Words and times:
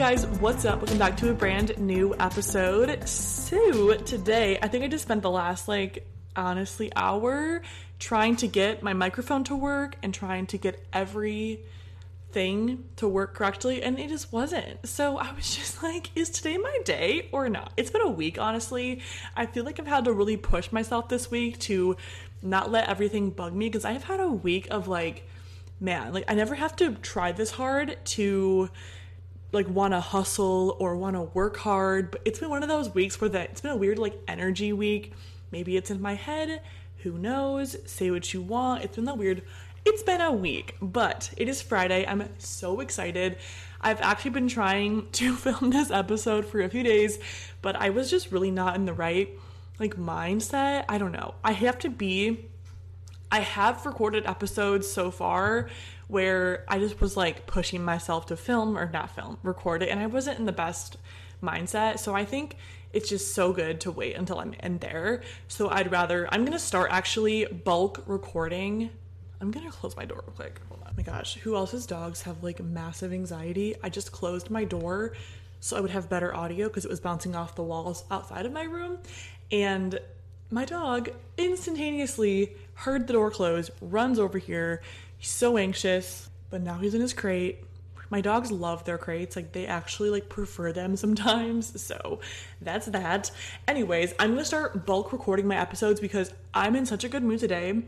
guys, 0.00 0.26
what's 0.26 0.64
up? 0.64 0.78
Welcome 0.78 0.96
back 0.96 1.18
to 1.18 1.30
a 1.30 1.34
brand 1.34 1.76
new 1.76 2.14
episode. 2.18 3.06
So, 3.06 3.92
today, 3.96 4.58
I 4.62 4.66
think 4.66 4.82
I 4.82 4.88
just 4.88 5.04
spent 5.04 5.20
the 5.20 5.30
last, 5.30 5.68
like, 5.68 6.06
honestly, 6.34 6.90
hour 6.96 7.60
trying 7.98 8.36
to 8.36 8.48
get 8.48 8.82
my 8.82 8.94
microphone 8.94 9.44
to 9.44 9.54
work 9.54 9.96
and 10.02 10.14
trying 10.14 10.46
to 10.46 10.56
get 10.56 10.82
every 10.90 11.60
thing 12.32 12.84
to 12.96 13.06
work 13.06 13.34
correctly, 13.34 13.82
and 13.82 13.98
it 13.98 14.08
just 14.08 14.32
wasn't. 14.32 14.88
So, 14.88 15.18
I 15.18 15.34
was 15.34 15.54
just 15.58 15.82
like, 15.82 16.08
is 16.16 16.30
today 16.30 16.56
my 16.56 16.78
day 16.86 17.28
or 17.30 17.50
not? 17.50 17.74
It's 17.76 17.90
been 17.90 18.00
a 18.00 18.08
week, 18.08 18.38
honestly. 18.38 19.02
I 19.36 19.44
feel 19.44 19.66
like 19.66 19.78
I've 19.78 19.86
had 19.86 20.06
to 20.06 20.14
really 20.14 20.38
push 20.38 20.72
myself 20.72 21.10
this 21.10 21.30
week 21.30 21.58
to 21.58 21.98
not 22.40 22.70
let 22.70 22.88
everything 22.88 23.28
bug 23.28 23.54
me 23.54 23.68
because 23.68 23.84
I've 23.84 24.04
had 24.04 24.20
a 24.20 24.28
week 24.28 24.66
of, 24.70 24.88
like, 24.88 25.28
man, 25.78 26.14
like, 26.14 26.24
I 26.26 26.32
never 26.32 26.54
have 26.54 26.74
to 26.76 26.92
try 26.94 27.32
this 27.32 27.50
hard 27.50 27.98
to 28.06 28.70
like 29.52 29.68
want 29.68 29.92
to 29.92 30.00
hustle 30.00 30.76
or 30.78 30.96
want 30.96 31.16
to 31.16 31.22
work 31.22 31.56
hard 31.56 32.10
but 32.10 32.20
it's 32.24 32.38
been 32.38 32.50
one 32.50 32.62
of 32.62 32.68
those 32.68 32.94
weeks 32.94 33.20
where 33.20 33.30
that 33.30 33.50
it's 33.50 33.60
been 33.60 33.70
a 33.70 33.76
weird 33.76 33.98
like 33.98 34.14
energy 34.28 34.72
week. 34.72 35.12
Maybe 35.50 35.76
it's 35.76 35.90
in 35.90 36.00
my 36.00 36.14
head 36.14 36.62
who 36.98 37.12
knows? 37.12 37.76
Say 37.86 38.10
what 38.10 38.34
you 38.34 38.42
want. 38.42 38.84
It's 38.84 38.96
been 38.96 39.06
that 39.06 39.18
weird 39.18 39.42
it's 39.84 40.02
been 40.02 40.20
a 40.20 40.32
week 40.32 40.76
but 40.80 41.30
it 41.36 41.48
is 41.48 41.62
friday. 41.62 42.06
I'm 42.06 42.28
so 42.38 42.80
excited. 42.80 43.38
I've 43.80 44.00
actually 44.02 44.32
been 44.32 44.48
trying 44.48 45.08
to 45.12 45.34
film 45.34 45.70
this 45.70 45.90
episode 45.90 46.44
for 46.46 46.60
a 46.60 46.68
few 46.68 46.82
days 46.82 47.18
but 47.62 47.76
i 47.76 47.90
was 47.90 48.10
just 48.10 48.32
really 48.32 48.50
not 48.50 48.76
in 48.76 48.84
the 48.84 48.94
right 48.94 49.38
like 49.80 49.96
mindset. 49.96 50.84
I 50.88 50.98
don't 50.98 51.12
know. 51.12 51.34
I 51.42 51.52
have 51.52 51.78
to 51.80 51.88
be 51.88 52.49
i 53.30 53.40
have 53.40 53.84
recorded 53.86 54.26
episodes 54.26 54.90
so 54.90 55.10
far 55.10 55.68
where 56.10 56.64
I 56.68 56.78
just 56.78 57.00
was 57.00 57.16
like 57.16 57.46
pushing 57.46 57.84
myself 57.84 58.26
to 58.26 58.36
film 58.36 58.76
or 58.76 58.90
not 58.90 59.14
film, 59.14 59.38
record 59.42 59.82
it, 59.82 59.90
and 59.90 60.00
I 60.00 60.06
wasn't 60.06 60.38
in 60.38 60.44
the 60.44 60.52
best 60.52 60.96
mindset. 61.42 62.00
So 62.00 62.14
I 62.14 62.24
think 62.24 62.56
it's 62.92 63.08
just 63.08 63.34
so 63.34 63.52
good 63.52 63.80
to 63.82 63.92
wait 63.92 64.16
until 64.16 64.40
I'm 64.40 64.54
in 64.54 64.78
there. 64.78 65.22
So 65.46 65.70
I'd 65.70 65.92
rather, 65.92 66.28
I'm 66.32 66.44
gonna 66.44 66.58
start 66.58 66.90
actually 66.90 67.44
bulk 67.44 68.02
recording. 68.06 68.90
I'm 69.40 69.52
gonna 69.52 69.70
close 69.70 69.96
my 69.96 70.04
door 70.04 70.22
real 70.26 70.34
quick. 70.34 70.60
Hold 70.68 70.82
on. 70.82 70.88
Oh 70.90 70.94
my 70.96 71.04
gosh, 71.04 71.36
who 71.36 71.54
else's 71.54 71.86
dogs 71.86 72.22
have 72.22 72.42
like 72.42 72.60
massive 72.60 73.12
anxiety? 73.12 73.76
I 73.82 73.88
just 73.88 74.10
closed 74.10 74.50
my 74.50 74.64
door 74.64 75.12
so 75.60 75.76
I 75.76 75.80
would 75.80 75.90
have 75.90 76.08
better 76.08 76.34
audio 76.34 76.66
because 76.66 76.84
it 76.84 76.90
was 76.90 77.00
bouncing 77.00 77.36
off 77.36 77.54
the 77.54 77.62
walls 77.62 78.04
outside 78.10 78.46
of 78.46 78.52
my 78.52 78.64
room. 78.64 78.98
And 79.52 80.00
my 80.50 80.64
dog 80.64 81.10
instantaneously 81.38 82.56
heard 82.74 83.06
the 83.06 83.12
door 83.12 83.30
close, 83.30 83.70
runs 83.80 84.18
over 84.18 84.38
here, 84.38 84.82
He's 85.20 85.28
so 85.28 85.58
anxious, 85.58 86.30
but 86.48 86.62
now 86.62 86.78
he's 86.78 86.94
in 86.94 87.02
his 87.02 87.12
crate. 87.12 87.62
My 88.08 88.22
dogs 88.22 88.50
love 88.50 88.84
their 88.84 88.96
crates. 88.96 89.36
Like 89.36 89.52
they 89.52 89.66
actually 89.66 90.08
like 90.08 90.30
prefer 90.30 90.72
them 90.72 90.96
sometimes. 91.04 91.78
So 91.80 92.20
that's 92.62 92.86
that. 92.86 93.30
Anyways, 93.68 94.14
I'm 94.18 94.30
gonna 94.30 94.46
start 94.46 94.86
bulk 94.86 95.12
recording 95.12 95.46
my 95.46 95.58
episodes 95.58 96.00
because 96.00 96.32
I'm 96.54 96.74
in 96.74 96.86
such 96.86 97.04
a 97.04 97.08
good 97.10 97.22
mood 97.22 97.38
today. 97.38 97.82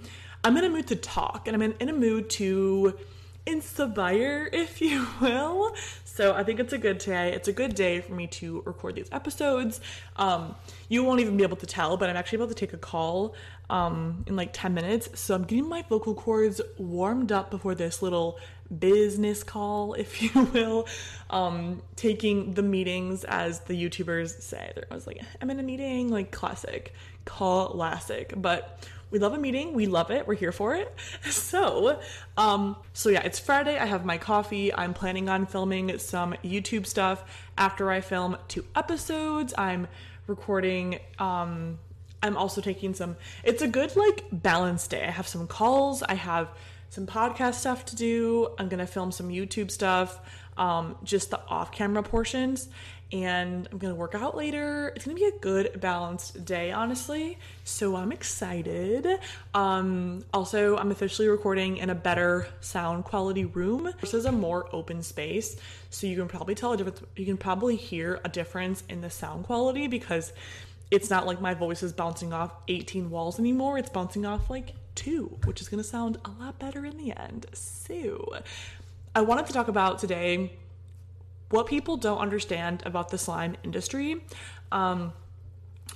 I'm 0.44 0.56
in 0.58 0.64
a 0.64 0.68
mood 0.68 0.88
to 0.88 0.96
talk 0.96 1.48
and 1.48 1.56
I'm 1.56 1.62
in, 1.62 1.74
in 1.80 1.88
a 1.88 1.94
mood 1.94 2.28
to 2.30 2.98
inspire, 3.46 4.46
if 4.52 4.82
you 4.82 5.06
will. 5.22 5.74
So 6.14 6.34
I 6.34 6.44
think 6.44 6.60
it's 6.60 6.74
a 6.74 6.78
good 6.78 6.98
day. 6.98 7.32
It's 7.32 7.48
a 7.48 7.54
good 7.54 7.74
day 7.74 8.02
for 8.02 8.12
me 8.12 8.26
to 8.26 8.62
record 8.66 8.96
these 8.96 9.08
episodes. 9.12 9.80
Um, 10.16 10.54
you 10.90 11.04
won't 11.04 11.20
even 11.20 11.38
be 11.38 11.42
able 11.42 11.56
to 11.56 11.64
tell, 11.64 11.96
but 11.96 12.10
I'm 12.10 12.16
actually 12.18 12.36
about 12.36 12.50
to 12.50 12.54
take 12.54 12.74
a 12.74 12.78
call 12.78 13.34
um, 13.70 14.22
in 14.26 14.36
like 14.36 14.50
10 14.52 14.74
minutes. 14.74 15.08
So 15.18 15.34
I'm 15.34 15.44
getting 15.44 15.70
my 15.70 15.80
vocal 15.88 16.14
cords 16.14 16.60
warmed 16.76 17.32
up 17.32 17.50
before 17.50 17.74
this 17.74 18.02
little 18.02 18.38
business 18.78 19.42
call, 19.42 19.94
if 19.98 20.22
you 20.22 20.42
will. 20.52 20.86
Um, 21.30 21.80
taking 21.96 22.52
the 22.52 22.62
meetings 22.62 23.24
as 23.24 23.60
the 23.60 23.72
YouTubers 23.72 24.42
say. 24.42 24.70
I 24.90 24.94
was 24.94 25.06
like, 25.06 25.18
I'm 25.40 25.48
in 25.48 25.58
a 25.58 25.62
meeting, 25.62 26.10
like 26.10 26.30
classic, 26.30 26.92
classic. 27.24 28.34
But 28.36 28.86
we 29.12 29.18
love 29.18 29.34
a 29.34 29.38
meeting. 29.38 29.74
We 29.74 29.86
love 29.86 30.10
it. 30.10 30.26
We're 30.26 30.34
here 30.34 30.52
for 30.52 30.74
it. 30.74 30.92
So, 31.30 32.00
um, 32.36 32.76
so 32.94 33.10
yeah, 33.10 33.20
it's 33.22 33.38
Friday. 33.38 33.78
I 33.78 33.84
have 33.84 34.04
my 34.04 34.16
coffee. 34.16 34.72
I'm 34.72 34.94
planning 34.94 35.28
on 35.28 35.44
filming 35.46 35.98
some 35.98 36.32
YouTube 36.42 36.86
stuff 36.86 37.22
after 37.58 37.90
I 37.90 38.00
film 38.00 38.38
two 38.48 38.64
episodes. 38.74 39.52
I'm 39.56 39.86
recording 40.26 40.98
um 41.18 41.78
I'm 42.22 42.36
also 42.36 42.60
taking 42.60 42.94
some 42.94 43.16
it's 43.42 43.60
a 43.62 43.68
good 43.68 43.94
like 43.96 44.24
balanced 44.32 44.90
day. 44.90 45.04
I 45.04 45.10
have 45.10 45.28
some 45.28 45.46
calls, 45.46 46.02
I 46.02 46.14
have 46.14 46.48
some 46.90 47.06
podcast 47.06 47.54
stuff 47.54 47.84
to 47.86 47.96
do. 47.96 48.48
I'm 48.58 48.68
going 48.68 48.78
to 48.78 48.86
film 48.86 49.12
some 49.12 49.28
YouTube 49.28 49.70
stuff, 49.70 50.20
um 50.56 50.96
just 51.02 51.30
the 51.30 51.40
off-camera 51.48 52.02
portions 52.02 52.68
and 53.12 53.68
I'm 53.70 53.78
to 53.92 53.98
work 53.98 54.14
out 54.14 54.36
later. 54.36 54.92
It's 54.96 55.04
to 55.16 55.20
be 55.20 55.28
a 55.28 55.38
good 55.38 55.80
balanced 55.80 56.44
day 56.44 56.72
honestly. 56.72 57.38
So 57.64 57.94
I'm 57.96 58.12
excited. 58.12 59.06
Um 59.54 60.24
also 60.32 60.76
I'm 60.76 60.90
officially 60.90 61.28
recording 61.28 61.76
in 61.76 61.90
a 61.90 61.94
better 61.94 62.46
sound 62.60 63.04
quality 63.04 63.44
room. 63.44 63.92
This 64.00 64.14
is 64.14 64.24
a 64.24 64.32
more 64.32 64.68
open 64.72 65.02
space, 65.02 65.56
so 65.90 66.06
you 66.06 66.16
can 66.16 66.28
probably 66.28 66.54
tell 66.54 66.72
a 66.72 66.76
difference 66.76 67.00
you 67.16 67.26
can 67.26 67.36
probably 67.36 67.76
hear 67.76 68.20
a 68.24 68.28
difference 68.28 68.82
in 68.88 69.00
the 69.00 69.10
sound 69.10 69.44
quality 69.44 69.86
because 69.86 70.32
it's 70.90 71.08
not 71.08 71.26
like 71.26 71.40
my 71.40 71.54
voice 71.54 71.82
is 71.82 71.92
bouncing 71.92 72.32
off 72.34 72.52
18 72.68 73.08
walls 73.08 73.38
anymore. 73.38 73.78
It's 73.78 73.88
bouncing 73.88 74.26
off 74.26 74.50
like 74.50 74.74
two, 74.94 75.38
which 75.44 75.62
is 75.62 75.68
to 75.82 75.88
sound 75.88 76.18
a 76.24 76.30
lot 76.42 76.58
better 76.58 76.84
in 76.84 76.98
the 76.98 77.18
end. 77.18 77.46
So, 77.54 78.36
I 79.14 79.22
wanted 79.22 79.46
to 79.46 79.54
talk 79.54 79.68
about 79.68 79.98
today 79.98 80.52
what 81.52 81.66
people 81.66 81.96
don't 81.96 82.18
understand 82.18 82.82
about 82.86 83.10
the 83.10 83.18
slime 83.18 83.56
industry. 83.62 84.24
Um, 84.70 85.12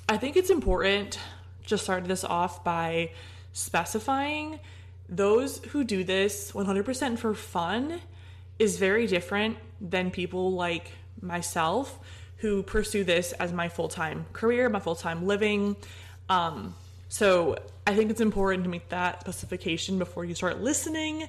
I 0.08 0.16
think 0.16 0.36
it's 0.36 0.50
important 0.50 1.18
to 1.66 1.78
start 1.78 2.04
this 2.04 2.24
off 2.24 2.62
by 2.62 3.10
specifying 3.52 4.60
those 5.08 5.58
who 5.66 5.84
do 5.84 6.04
this 6.04 6.52
100% 6.52 7.18
for 7.18 7.34
fun 7.34 8.00
is 8.58 8.78
very 8.78 9.06
different 9.06 9.56
than 9.80 10.10
people 10.10 10.52
like 10.52 10.90
myself 11.20 11.98
who 12.38 12.62
pursue 12.62 13.04
this 13.04 13.32
as 13.32 13.52
my 13.52 13.68
full 13.68 13.88
time 13.88 14.26
career, 14.32 14.68
my 14.68 14.80
full 14.80 14.94
time 14.94 15.26
living. 15.26 15.76
Um, 16.28 16.74
so 17.08 17.56
I 17.86 17.94
think 17.94 18.10
it's 18.10 18.20
important 18.20 18.64
to 18.64 18.70
make 18.70 18.88
that 18.90 19.20
specification 19.20 19.98
before 19.98 20.24
you 20.24 20.34
start 20.34 20.60
listening. 20.60 21.28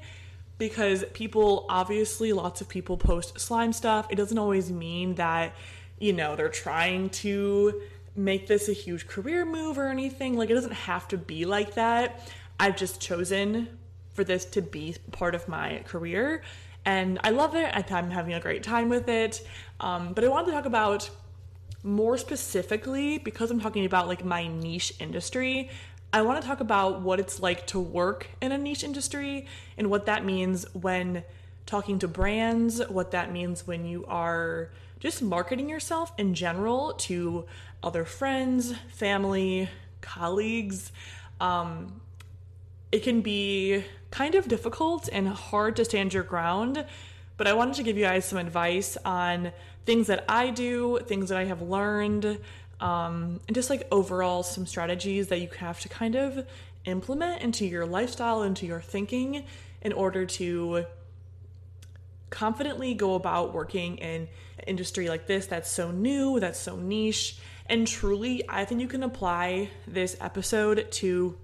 Because 0.57 1.05
people 1.13 1.65
obviously 1.69 2.33
lots 2.33 2.61
of 2.61 2.67
people 2.67 2.97
post 2.97 3.39
slime 3.39 3.73
stuff. 3.73 4.07
It 4.09 4.15
doesn't 4.15 4.37
always 4.37 4.71
mean 4.71 5.15
that, 5.15 5.53
you 5.99 6.13
know, 6.13 6.35
they're 6.35 6.49
trying 6.49 7.09
to 7.09 7.81
make 8.15 8.47
this 8.47 8.67
a 8.67 8.73
huge 8.73 9.07
career 9.07 9.45
move 9.45 9.77
or 9.77 9.87
anything. 9.87 10.35
Like 10.35 10.49
it 10.49 10.55
doesn't 10.55 10.73
have 10.73 11.07
to 11.09 11.17
be 11.17 11.45
like 11.45 11.75
that. 11.75 12.27
I've 12.59 12.75
just 12.75 12.99
chosen 12.99 13.77
for 14.13 14.23
this 14.23 14.45
to 14.45 14.61
be 14.61 14.95
part 15.11 15.35
of 15.35 15.47
my 15.47 15.83
career 15.85 16.41
and 16.87 17.19
I 17.23 17.31
love 17.31 17.53
it. 17.53 17.69
I'm 17.91 18.09
having 18.09 18.33
a 18.33 18.39
great 18.39 18.63
time 18.63 18.87
with 18.87 19.09
it. 19.09 19.45
Um, 19.81 20.13
but 20.13 20.23
I 20.23 20.29
wanted 20.29 20.47
to 20.47 20.51
talk 20.53 20.65
about 20.65 21.09
more 21.83 22.17
specifically 22.17 23.17
because 23.17 23.51
I'm 23.51 23.59
talking 23.59 23.85
about 23.85 24.07
like 24.07 24.23
my 24.23 24.47
niche 24.47 24.93
industry. 24.99 25.69
I 26.13 26.21
want 26.21 26.41
to 26.41 26.47
talk 26.47 26.61
about 26.61 27.01
what 27.01 27.19
it's 27.19 27.41
like 27.41 27.67
to 27.67 27.79
work 27.79 28.27
in 28.41 28.51
a 28.51 28.57
niche 28.57 28.83
industry 28.83 29.45
and 29.77 29.89
what 29.89 30.05
that 30.05 30.23
means 30.23 30.65
when 30.73 31.23
talking 31.65 31.99
to 31.99 32.07
brands, 32.07 32.79
what 32.87 33.11
that 33.11 33.31
means 33.31 33.67
when 33.67 33.85
you 33.85 34.05
are 34.07 34.69
just 34.99 35.21
marketing 35.21 35.69
yourself 35.69 36.11
in 36.17 36.33
general 36.33 36.93
to 36.93 37.45
other 37.83 38.05
friends, 38.05 38.73
family, 38.89 39.69
colleagues. 40.01 40.91
Um, 41.41 42.01
it 42.91 43.03
can 43.03 43.21
be 43.21 43.83
kind 44.09 44.35
of 44.35 44.47
difficult 44.47 45.09
and 45.11 45.27
hard 45.27 45.75
to 45.75 45.85
stand 45.85 46.13
your 46.13 46.23
ground, 46.23 46.85
but 47.35 47.47
I 47.47 47.53
wanted 47.53 47.75
to 47.75 47.83
give 47.83 47.97
you 47.97 48.05
guys 48.05 48.25
some 48.25 48.39
advice 48.39 48.97
on 49.03 49.51
things 49.85 50.07
that 50.07 50.23
I 50.29 50.51
do, 50.51 50.99
things 51.05 51.29
that 51.29 51.37
I 51.37 51.45
have 51.45 51.61
learned, 51.61 52.39
um, 52.79 53.39
and 53.47 53.55
just 53.55 53.69
like 53.69 53.87
overall 53.91 54.43
some 54.43 54.65
strategies 54.65 55.27
that 55.27 55.39
you 55.39 55.49
have 55.59 55.79
to 55.81 55.89
kind 55.89 56.15
of 56.15 56.45
implement 56.85 57.41
into 57.41 57.65
your 57.65 57.85
lifestyle, 57.85 58.43
into 58.43 58.65
your 58.65 58.81
thinking 58.81 59.43
in 59.81 59.93
order 59.93 60.25
to 60.25 60.85
confidently 62.29 62.93
go 62.93 63.15
about 63.15 63.53
working 63.53 63.97
in 63.97 64.21
an 64.21 64.63
industry 64.67 65.09
like 65.09 65.27
this 65.27 65.47
that's 65.47 65.69
so 65.71 65.91
new, 65.91 66.39
that's 66.39 66.59
so 66.59 66.75
niche. 66.75 67.37
And 67.67 67.87
truly, 67.87 68.43
I 68.47 68.65
think 68.65 68.81
you 68.81 68.87
can 68.87 69.03
apply 69.03 69.69
this 69.87 70.15
episode 70.21 70.91
to 70.91 71.37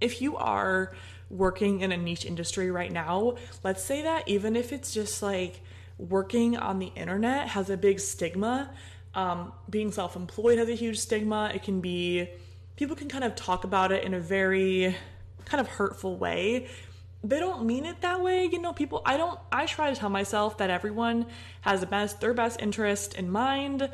if 0.00 0.20
you 0.22 0.36
are 0.36 0.92
working 1.30 1.80
in 1.80 1.92
a 1.92 1.96
niche 1.96 2.24
industry 2.24 2.70
right 2.70 2.90
now, 2.90 3.36
let's 3.62 3.82
say 3.82 4.02
that 4.02 4.26
even 4.28 4.56
if 4.56 4.72
it's 4.72 4.92
just 4.92 5.22
like 5.22 5.60
working 5.98 6.56
on 6.56 6.78
the 6.78 6.92
internet 6.94 7.48
has 7.48 7.68
a 7.68 7.76
big 7.76 8.00
stigma, 8.00 8.70
um, 9.18 9.52
being 9.68 9.90
self 9.90 10.14
employed 10.14 10.58
has 10.58 10.68
a 10.68 10.74
huge 10.74 10.98
stigma. 10.98 11.50
It 11.52 11.64
can 11.64 11.80
be, 11.80 12.28
people 12.76 12.94
can 12.94 13.08
kind 13.08 13.24
of 13.24 13.34
talk 13.34 13.64
about 13.64 13.90
it 13.90 14.04
in 14.04 14.14
a 14.14 14.20
very 14.20 14.94
kind 15.44 15.60
of 15.60 15.66
hurtful 15.66 16.16
way. 16.16 16.68
They 17.24 17.40
don't 17.40 17.66
mean 17.66 17.84
it 17.84 18.00
that 18.02 18.22
way, 18.22 18.44
you 18.44 18.60
know. 18.60 18.72
People, 18.72 19.02
I 19.04 19.16
don't. 19.16 19.40
I 19.50 19.66
try 19.66 19.92
to 19.92 19.96
tell 19.96 20.08
myself 20.08 20.58
that 20.58 20.70
everyone 20.70 21.26
has 21.62 21.80
the 21.80 21.86
best, 21.86 22.20
their 22.20 22.32
best 22.32 22.62
interest 22.62 23.14
in 23.14 23.28
mind 23.28 23.90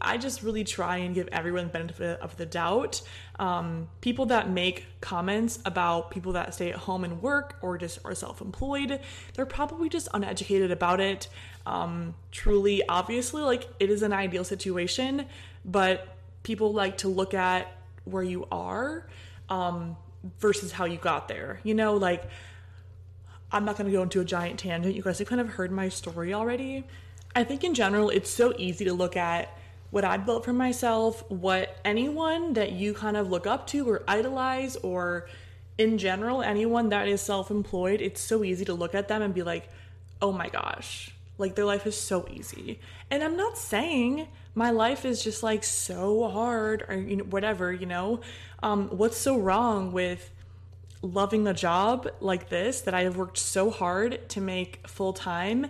I 0.00 0.18
just 0.18 0.42
really 0.42 0.64
try 0.64 0.98
and 0.98 1.14
give 1.14 1.28
everyone 1.28 1.64
the 1.64 1.72
benefit 1.72 2.20
of 2.20 2.36
the 2.36 2.44
doubt. 2.44 3.02
Um, 3.38 3.88
people 4.00 4.26
that 4.26 4.50
make 4.50 4.86
comments 5.00 5.60
about 5.64 6.10
people 6.10 6.32
that 6.32 6.54
stay 6.54 6.70
at 6.70 6.76
home 6.76 7.04
and 7.04 7.22
work 7.22 7.56
or 7.62 7.78
just 7.78 8.00
are 8.04 8.14
self 8.14 8.40
employed, 8.40 9.00
they're 9.34 9.46
probably 9.46 9.88
just 9.88 10.08
uneducated 10.12 10.70
about 10.70 11.00
it. 11.00 11.28
Um, 11.66 12.14
truly, 12.32 12.82
obviously, 12.88 13.42
like 13.42 13.68
it 13.78 13.90
is 13.90 14.02
an 14.02 14.12
ideal 14.12 14.44
situation, 14.44 15.26
but 15.64 16.16
people 16.42 16.72
like 16.72 16.98
to 16.98 17.08
look 17.08 17.32
at 17.32 17.72
where 18.04 18.24
you 18.24 18.46
are 18.50 19.06
um, 19.48 19.96
versus 20.40 20.72
how 20.72 20.84
you 20.84 20.96
got 20.96 21.28
there. 21.28 21.60
You 21.62 21.74
know, 21.74 21.94
like 21.94 22.24
I'm 23.52 23.64
not 23.64 23.76
going 23.76 23.86
to 23.86 23.96
go 23.96 24.02
into 24.02 24.20
a 24.20 24.24
giant 24.24 24.58
tangent. 24.58 24.94
You 24.94 25.02
guys 25.02 25.20
have 25.20 25.28
kind 25.28 25.40
of 25.40 25.50
heard 25.50 25.70
my 25.70 25.88
story 25.88 26.34
already. 26.34 26.84
I 27.34 27.44
think 27.44 27.62
in 27.62 27.74
general, 27.74 28.10
it's 28.10 28.30
so 28.30 28.52
easy 28.58 28.84
to 28.84 28.92
look 28.92 29.16
at 29.16 29.56
what 29.90 30.04
I 30.04 30.16
built 30.16 30.44
for 30.44 30.52
myself, 30.52 31.28
what 31.30 31.76
anyone 31.84 32.52
that 32.54 32.72
you 32.72 32.94
kind 32.94 33.16
of 33.16 33.30
look 33.30 33.46
up 33.46 33.66
to 33.68 33.88
or 33.88 34.02
idolize, 34.06 34.76
or 34.76 35.28
in 35.78 35.98
general, 35.98 36.42
anyone 36.42 36.90
that 36.90 37.08
is 37.08 37.20
self 37.20 37.50
employed, 37.50 38.00
it's 38.00 38.20
so 38.20 38.44
easy 38.44 38.64
to 38.66 38.74
look 38.74 38.94
at 38.94 39.08
them 39.08 39.22
and 39.22 39.34
be 39.34 39.42
like, 39.42 39.68
oh 40.22 40.32
my 40.32 40.48
gosh, 40.48 41.12
like 41.38 41.54
their 41.54 41.64
life 41.64 41.86
is 41.86 41.96
so 41.96 42.26
easy. 42.30 42.78
And 43.10 43.22
I'm 43.24 43.36
not 43.36 43.58
saying 43.58 44.28
my 44.54 44.70
life 44.70 45.04
is 45.04 45.22
just 45.22 45.42
like 45.42 45.64
so 45.64 46.28
hard 46.28 46.84
or 46.88 46.94
you 46.94 47.16
know, 47.16 47.24
whatever, 47.24 47.72
you 47.72 47.86
know. 47.86 48.20
Um, 48.62 48.88
what's 48.88 49.16
so 49.16 49.38
wrong 49.38 49.92
with 49.92 50.30
loving 51.02 51.46
a 51.46 51.54
job 51.54 52.08
like 52.20 52.50
this 52.50 52.82
that 52.82 52.94
I 52.94 53.02
have 53.02 53.16
worked 53.16 53.38
so 53.38 53.70
hard 53.70 54.28
to 54.30 54.40
make 54.40 54.86
full 54.86 55.12
time? 55.12 55.66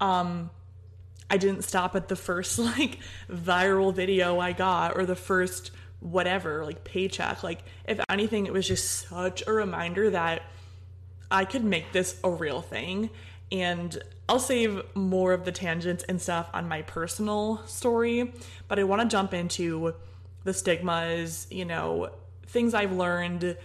Um, 0.00 0.50
I 1.30 1.36
didn't 1.36 1.62
stop 1.62 1.96
at 1.96 2.08
the 2.08 2.16
first 2.16 2.58
like 2.58 2.98
viral 3.30 3.94
video 3.94 4.38
I 4.38 4.52
got 4.52 4.96
or 4.96 5.06
the 5.06 5.16
first 5.16 5.70
whatever, 6.00 6.64
like 6.64 6.84
paycheck. 6.84 7.42
Like, 7.42 7.60
if 7.86 7.98
anything, 8.08 8.46
it 8.46 8.52
was 8.52 8.68
just 8.68 9.08
such 9.08 9.42
a 9.46 9.52
reminder 9.52 10.10
that 10.10 10.42
I 11.30 11.44
could 11.44 11.64
make 11.64 11.92
this 11.92 12.20
a 12.22 12.30
real 12.30 12.60
thing. 12.60 13.10
And 13.50 13.96
I'll 14.28 14.38
save 14.38 14.82
more 14.94 15.32
of 15.32 15.44
the 15.44 15.52
tangents 15.52 16.04
and 16.04 16.20
stuff 16.20 16.48
on 16.52 16.68
my 16.68 16.82
personal 16.82 17.62
story, 17.66 18.32
but 18.68 18.78
I 18.78 18.84
want 18.84 19.02
to 19.02 19.08
jump 19.08 19.34
into 19.34 19.94
the 20.44 20.54
stigmas, 20.54 21.46
you 21.50 21.64
know, 21.64 22.10
things 22.46 22.74
I've 22.74 22.92
learned, 22.92 23.56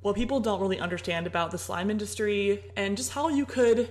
what 0.00 0.16
people 0.16 0.40
don't 0.40 0.60
really 0.60 0.78
understand 0.78 1.26
about 1.26 1.50
the 1.50 1.58
slime 1.58 1.90
industry, 1.90 2.64
and 2.76 2.96
just 2.96 3.12
how 3.12 3.28
you 3.28 3.46
could 3.46 3.90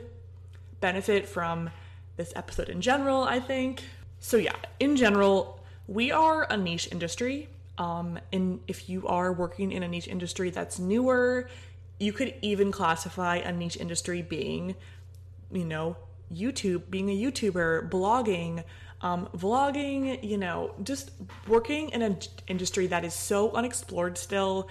benefit 0.79 1.27
from 1.27 1.69
this 2.15 2.33
episode 2.35 2.69
in 2.69 2.81
general, 2.81 3.23
I 3.23 3.39
think. 3.39 3.83
So, 4.19 4.37
yeah, 4.37 4.55
in 4.79 4.95
general, 4.95 5.59
we 5.87 6.11
are 6.11 6.47
a 6.49 6.57
niche 6.57 6.89
industry. 6.91 7.49
Um, 7.77 8.19
and 8.31 8.59
if 8.67 8.89
you 8.89 9.07
are 9.07 9.33
working 9.33 9.71
in 9.71 9.83
a 9.83 9.87
niche 9.87 10.07
industry 10.07 10.49
that's 10.49 10.79
newer, 10.79 11.49
you 11.99 12.13
could 12.13 12.35
even 12.41 12.71
classify 12.71 13.37
a 13.37 13.51
niche 13.51 13.77
industry 13.77 14.21
being, 14.21 14.75
you 15.51 15.65
know, 15.65 15.97
YouTube, 16.31 16.89
being 16.89 17.09
a 17.09 17.17
YouTuber, 17.17 17.89
blogging, 17.89 18.63
um, 19.01 19.27
vlogging, 19.35 20.23
you 20.23 20.37
know, 20.37 20.73
just 20.83 21.11
working 21.47 21.89
in 21.89 22.01
an 22.01 22.17
industry 22.47 22.87
that 22.87 23.03
is 23.03 23.13
so 23.13 23.51
unexplored 23.51 24.17
still. 24.17 24.69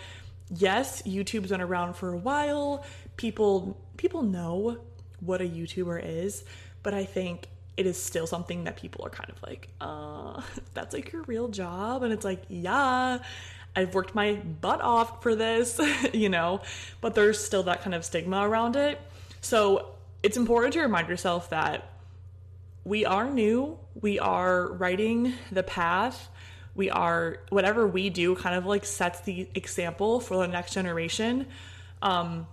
Yes, 0.55 1.03
YouTube's 1.03 1.51
been 1.51 1.61
around 1.61 1.95
for 1.95 2.13
a 2.13 2.17
while. 2.17 2.85
People 3.17 3.79
people 3.97 4.23
know 4.23 4.79
what 5.21 5.41
a 5.41 5.45
YouTuber 5.45 6.01
is, 6.05 6.45
but 6.83 6.95
I 6.95 7.05
think 7.05 7.49
it 7.77 7.87
is 7.87 8.03
still 8.03 8.27
something 8.27 8.65
that 8.65 8.77
people 8.77 9.05
are 9.05 9.11
kind 9.11 9.31
of 9.31 9.43
like, 9.43 9.69
uh, 9.81 10.43
that's 10.75 10.95
like 10.95 11.13
your 11.13 11.23
real 11.23 11.49
job. 11.49 12.03
And 12.03 12.13
it's 12.13 12.25
like, 12.25 12.43
yeah, 12.49 13.19
I've 13.75 13.95
worked 13.95 14.15
my 14.15 14.35
butt 14.35 14.81
off 14.81 15.23
for 15.23 15.35
this, 15.35 15.81
you 16.13 16.29
know, 16.29 16.61
but 17.01 17.15
there's 17.15 17.43
still 17.43 17.63
that 17.65 17.83
kind 17.83 17.95
of 17.95 18.05
stigma 18.05 18.47
around 18.47 18.77
it. 18.77 19.01
So 19.41 19.95
it's 20.23 20.37
important 20.37 20.75
to 20.75 20.81
remind 20.81 21.09
yourself 21.09 21.51
that 21.51 21.89
we 22.85 23.05
are 23.05 23.31
new, 23.31 23.79
we 24.01 24.19
are 24.19 24.69
writing 24.73 25.35
the 25.51 25.63
path. 25.63 26.29
We 26.75 26.89
are, 26.89 27.39
whatever 27.51 27.87
we 27.87 28.09
do 28.09 28.35
kind 28.35 28.57
of 28.57 28.65
like 28.65 28.87
sets 28.87 29.21
the 29.21 29.47
example 29.55 30.21
for 30.21 30.39
the 30.39 30.49
next 30.49 30.73
generation. 30.73 31.47
Um, 32.01 32.47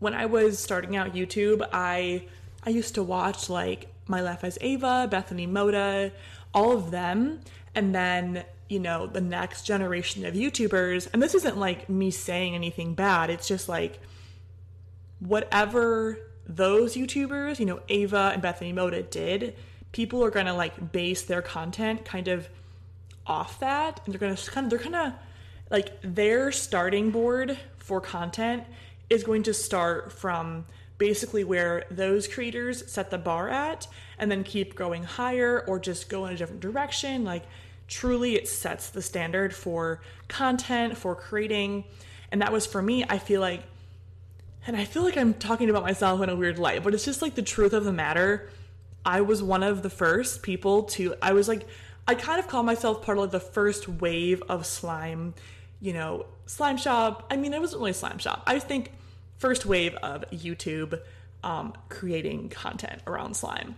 when 0.00 0.12
I 0.12 0.26
was 0.26 0.58
starting 0.58 0.96
out 0.96 1.14
YouTube, 1.14 1.66
I 1.72 2.24
I 2.68 2.70
used 2.70 2.96
to 2.96 3.02
watch 3.02 3.48
like 3.48 3.86
My 4.06 4.20
Life 4.20 4.44
as 4.44 4.58
Eva, 4.60 5.08
Bethany 5.10 5.46
Mota, 5.46 6.12
all 6.52 6.76
of 6.76 6.90
them. 6.90 7.40
And 7.74 7.94
then, 7.94 8.44
you 8.68 8.78
know, 8.78 9.06
the 9.06 9.22
next 9.22 9.62
generation 9.62 10.26
of 10.26 10.34
YouTubers. 10.34 11.08
And 11.10 11.22
this 11.22 11.34
isn't 11.34 11.56
like 11.56 11.88
me 11.88 12.10
saying 12.10 12.54
anything 12.54 12.92
bad, 12.92 13.30
it's 13.30 13.48
just 13.48 13.70
like 13.70 14.00
whatever 15.18 16.18
those 16.46 16.94
YouTubers, 16.94 17.58
you 17.58 17.64
know, 17.64 17.80
Eva 17.88 18.32
and 18.34 18.42
Bethany 18.42 18.74
Mota 18.74 19.02
did, 19.02 19.56
people 19.92 20.22
are 20.22 20.30
gonna 20.30 20.54
like 20.54 20.92
base 20.92 21.22
their 21.22 21.40
content 21.40 22.04
kind 22.04 22.28
of 22.28 22.50
off 23.26 23.60
that. 23.60 24.02
And 24.04 24.12
they're 24.12 24.20
gonna 24.20 24.36
kind 24.36 24.66
of, 24.66 24.70
they're 24.70 24.90
kind 24.90 24.94
of 24.94 25.14
like 25.70 25.98
their 26.02 26.52
starting 26.52 27.12
board 27.12 27.58
for 27.78 27.98
content 28.02 28.64
is 29.08 29.24
going 29.24 29.44
to 29.44 29.54
start 29.54 30.12
from 30.12 30.66
basically 30.98 31.44
where 31.44 31.84
those 31.90 32.28
creators 32.28 32.90
set 32.90 33.10
the 33.10 33.18
bar 33.18 33.48
at 33.48 33.86
and 34.18 34.30
then 34.30 34.44
keep 34.44 34.74
going 34.74 35.04
higher 35.04 35.64
or 35.66 35.78
just 35.78 36.08
go 36.08 36.26
in 36.26 36.34
a 36.34 36.36
different 36.36 36.60
direction. 36.60 37.24
Like, 37.24 37.44
truly, 37.86 38.34
it 38.34 38.48
sets 38.48 38.90
the 38.90 39.00
standard 39.00 39.54
for 39.54 40.00
content, 40.26 40.96
for 40.96 41.14
creating. 41.14 41.84
And 42.30 42.42
that 42.42 42.52
was 42.52 42.66
for 42.66 42.82
me, 42.82 43.04
I 43.08 43.18
feel 43.18 43.40
like, 43.40 43.62
and 44.66 44.76
I 44.76 44.84
feel 44.84 45.02
like 45.02 45.16
I'm 45.16 45.34
talking 45.34 45.70
about 45.70 45.82
myself 45.84 46.20
in 46.20 46.28
a 46.28 46.36
weird 46.36 46.58
light, 46.58 46.82
but 46.82 46.92
it's 46.92 47.04
just 47.04 47.22
like 47.22 47.34
the 47.34 47.42
truth 47.42 47.72
of 47.72 47.84
the 47.84 47.92
matter. 47.92 48.50
I 49.04 49.22
was 49.22 49.42
one 49.42 49.62
of 49.62 49.82
the 49.82 49.88
first 49.88 50.42
people 50.42 50.82
to, 50.82 51.14
I 51.22 51.32
was 51.32 51.48
like, 51.48 51.66
I 52.06 52.14
kind 52.14 52.38
of 52.38 52.48
call 52.48 52.62
myself 52.62 53.02
part 53.02 53.18
of 53.18 53.30
the 53.30 53.40
first 53.40 53.88
wave 53.88 54.42
of 54.48 54.66
slime, 54.66 55.34
you 55.80 55.92
know, 55.92 56.26
slime 56.46 56.76
shop. 56.76 57.26
I 57.30 57.36
mean, 57.36 57.54
it 57.54 57.60
wasn't 57.60 57.80
really 57.80 57.92
slime 57.92 58.18
shop. 58.18 58.42
I 58.46 58.58
think 58.58 58.92
first 59.38 59.64
wave 59.64 59.94
of 59.96 60.24
YouTube 60.30 61.00
um, 61.42 61.72
creating 61.88 62.48
content 62.48 63.00
around 63.06 63.34
slime 63.34 63.76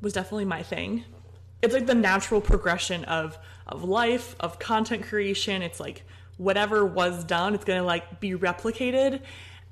was 0.00 0.12
definitely 0.12 0.44
my 0.44 0.62
thing. 0.62 1.04
It's 1.60 1.74
like 1.74 1.86
the 1.86 1.94
natural 1.94 2.40
progression 2.40 3.04
of 3.04 3.36
of 3.66 3.84
life, 3.84 4.34
of 4.40 4.58
content 4.58 5.02
creation. 5.04 5.60
It's 5.62 5.80
like 5.80 6.04
whatever 6.36 6.86
was 6.86 7.24
done, 7.24 7.54
it's 7.54 7.64
going 7.64 7.80
to 7.80 7.84
like 7.84 8.20
be 8.20 8.30
replicated 8.30 9.20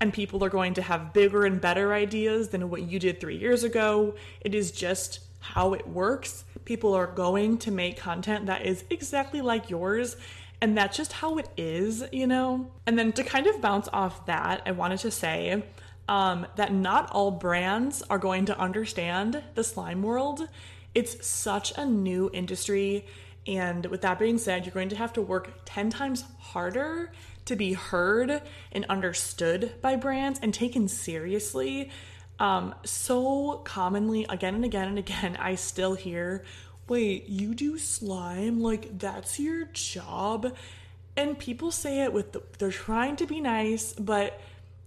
and 0.00 0.12
people 0.12 0.44
are 0.44 0.50
going 0.50 0.74
to 0.74 0.82
have 0.82 1.14
bigger 1.14 1.46
and 1.46 1.58
better 1.58 1.94
ideas 1.94 2.48
than 2.48 2.68
what 2.68 2.82
you 2.82 2.98
did 2.98 3.18
3 3.18 3.36
years 3.36 3.64
ago. 3.64 4.14
It 4.42 4.54
is 4.54 4.70
just 4.70 5.20
how 5.40 5.72
it 5.72 5.88
works. 5.88 6.44
People 6.64 6.92
are 6.94 7.06
going 7.06 7.58
to 7.58 7.70
make 7.70 7.96
content 7.96 8.46
that 8.46 8.66
is 8.66 8.84
exactly 8.90 9.40
like 9.40 9.70
yours 9.70 10.16
and 10.60 10.76
that's 10.76 10.96
just 10.96 11.12
how 11.12 11.38
it 11.38 11.48
is, 11.56 12.04
you 12.12 12.26
know? 12.26 12.70
And 12.86 12.98
then 12.98 13.12
to 13.12 13.22
kind 13.22 13.46
of 13.46 13.60
bounce 13.60 13.88
off 13.92 14.26
that, 14.26 14.62
I 14.64 14.72
wanted 14.72 15.00
to 15.00 15.10
say 15.10 15.62
um, 16.08 16.46
that 16.56 16.72
not 16.72 17.10
all 17.10 17.30
brands 17.30 18.02
are 18.08 18.18
going 18.18 18.46
to 18.46 18.58
understand 18.58 19.42
the 19.54 19.64
slime 19.64 20.02
world. 20.02 20.48
It's 20.94 21.26
such 21.26 21.76
a 21.76 21.84
new 21.84 22.30
industry. 22.32 23.06
And 23.46 23.86
with 23.86 24.00
that 24.00 24.18
being 24.18 24.38
said, 24.38 24.64
you're 24.64 24.72
going 24.72 24.88
to 24.88 24.96
have 24.96 25.12
to 25.14 25.22
work 25.22 25.52
10 25.66 25.90
times 25.90 26.24
harder 26.38 27.12
to 27.44 27.56
be 27.56 27.74
heard 27.74 28.42
and 28.72 28.84
understood 28.86 29.74
by 29.80 29.96
brands 29.96 30.40
and 30.42 30.52
taken 30.52 30.88
seriously. 30.88 31.90
Um, 32.38 32.74
so 32.84 33.62
commonly, 33.64 34.26
again 34.28 34.54
and 34.54 34.64
again 34.64 34.88
and 34.88 34.98
again, 34.98 35.36
I 35.40 35.54
still 35.54 35.94
hear 35.94 36.44
wait, 36.88 37.28
you 37.28 37.54
do 37.54 37.78
slime? 37.78 38.60
Like, 38.60 38.98
that's 38.98 39.38
your 39.40 39.66
job? 39.72 40.54
And 41.16 41.38
people 41.38 41.70
say 41.70 42.02
it 42.02 42.12
with, 42.12 42.32
the, 42.32 42.42
they're 42.58 42.70
trying 42.70 43.16
to 43.16 43.26
be 43.26 43.40
nice, 43.40 43.92
but 43.94 44.40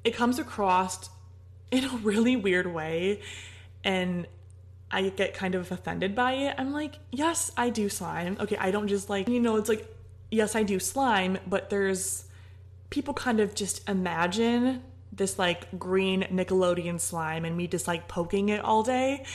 it 0.03 0.15
comes 0.15 0.39
across 0.39 1.09
in 1.71 1.83
a 1.85 1.97
really 1.97 2.35
weird 2.35 2.67
way. 2.67 3.21
And 3.83 4.27
I 4.91 5.09
get 5.09 5.33
kind 5.33 5.55
of 5.55 5.71
offended 5.71 6.15
by 6.15 6.33
it. 6.33 6.55
I'm 6.57 6.73
like, 6.73 6.95
yes, 7.11 7.51
I 7.55 7.69
do 7.69 7.89
slime. 7.89 8.37
Okay, 8.39 8.57
I 8.57 8.71
don't 8.71 8.87
just 8.87 9.09
like, 9.09 9.27
you 9.27 9.39
know, 9.39 9.57
it's 9.57 9.69
like, 9.69 9.87
yes, 10.31 10.55
I 10.55 10.63
do 10.63 10.79
slime, 10.79 11.37
but 11.45 11.69
there's 11.69 12.25
people 12.89 13.13
kind 13.13 13.39
of 13.39 13.53
just 13.53 13.87
imagine 13.87 14.81
this 15.11 15.37
like 15.37 15.77
green 15.77 16.23
Nickelodeon 16.23 16.99
slime 16.99 17.45
and 17.45 17.55
me 17.55 17.67
just 17.67 17.87
like 17.87 18.07
poking 18.07 18.49
it 18.49 18.63
all 18.63 18.83
day. 18.83 19.25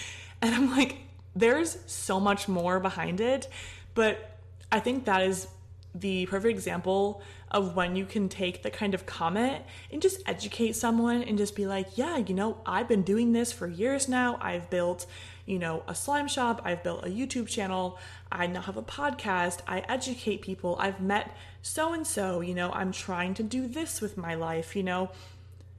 And 0.42 0.54
I'm 0.54 0.70
like, 0.70 0.96
there's 1.36 1.78
so 1.86 2.20
much 2.20 2.48
more 2.48 2.80
behind 2.80 3.20
it, 3.20 3.48
but 3.94 4.38
I 4.70 4.80
think 4.80 5.04
that 5.04 5.22
is 5.22 5.48
the 5.94 6.26
perfect 6.26 6.50
example 6.50 7.22
of 7.50 7.76
when 7.76 7.94
you 7.94 8.04
can 8.04 8.28
take 8.28 8.62
the 8.64 8.70
kind 8.70 8.94
of 8.94 9.06
comment 9.06 9.62
and 9.92 10.02
just 10.02 10.20
educate 10.26 10.74
someone 10.74 11.22
and 11.22 11.38
just 11.38 11.54
be 11.54 11.66
like, 11.66 11.96
yeah, 11.96 12.16
you 12.16 12.34
know, 12.34 12.58
I've 12.66 12.88
been 12.88 13.02
doing 13.02 13.32
this 13.32 13.52
for 13.52 13.68
years 13.68 14.08
now. 14.08 14.36
I've 14.40 14.68
built, 14.70 15.06
you 15.46 15.60
know, 15.60 15.84
a 15.86 15.94
slime 15.94 16.26
shop, 16.26 16.62
I've 16.64 16.82
built 16.82 17.06
a 17.06 17.08
YouTube 17.08 17.46
channel, 17.46 17.98
I 18.32 18.48
now 18.48 18.62
have 18.62 18.76
a 18.76 18.82
podcast, 18.82 19.60
I 19.68 19.80
educate 19.88 20.42
people, 20.42 20.76
I've 20.80 21.00
met 21.00 21.36
so 21.62 21.92
and 21.92 22.04
so, 22.04 22.40
you 22.40 22.54
know, 22.54 22.72
I'm 22.72 22.90
trying 22.90 23.34
to 23.34 23.44
do 23.44 23.68
this 23.68 24.00
with 24.00 24.16
my 24.16 24.34
life, 24.34 24.74
you 24.74 24.82
know. 24.82 25.10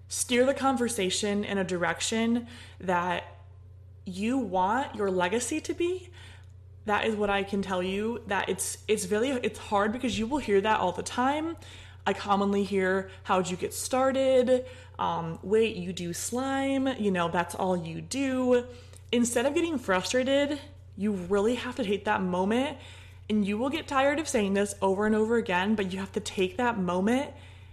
Steer 0.08 0.46
the 0.46 0.54
conversation 0.54 1.44
in 1.44 1.58
a 1.58 1.64
direction 1.64 2.48
that 2.80 3.35
you 4.06 4.38
want 4.38 4.96
your 4.96 5.10
legacy 5.10 5.60
to 5.60 5.74
be 5.74 6.10
that 6.86 7.06
is 7.06 7.16
what 7.16 7.30
i 7.30 7.44
can 7.44 7.62
tell 7.62 7.82
you 7.82 8.22
that 8.28 8.48
it's 8.48 8.78
it's 8.88 9.10
really 9.12 9.32
it's 9.32 9.60
hard 9.60 9.92
because 9.92 10.18
you 10.18 10.28
will 10.28 10.38
hear 10.38 10.62
that 10.62 10.80
all 10.80 10.92
the 10.92 11.04
time. 11.04 11.58
I 12.08 12.14
commonly 12.14 12.64
hear 12.64 13.10
how'd 13.24 13.50
you 13.50 13.58
get 13.58 13.74
started? 13.74 14.66
Um, 15.00 15.40
wait 15.42 15.76
you 15.76 15.92
do 15.92 16.14
slime 16.14 16.88
you 17.00 17.12
know 17.12 17.30
that's 17.30 17.56
all 17.56 17.76
you 17.76 18.02
do. 18.02 18.66
Instead 19.12 19.46
of 19.46 19.56
getting 19.56 19.78
frustrated 19.80 20.60
you 20.96 21.12
really 21.12 21.56
have 21.56 21.76
to 21.76 21.84
take 21.84 22.06
that 22.06 22.22
moment 22.22 22.78
and 23.30 23.46
you 23.46 23.58
will 23.58 23.70
get 23.70 23.88
tired 23.88 24.20
of 24.20 24.28
saying 24.28 24.54
this 24.54 24.76
over 24.82 25.06
and 25.08 25.16
over 25.16 25.38
again 25.38 25.74
but 25.74 25.92
you 25.92 26.00
have 26.00 26.12
to 26.12 26.20
take 26.20 26.58
that 26.58 26.78
moment 26.78 27.32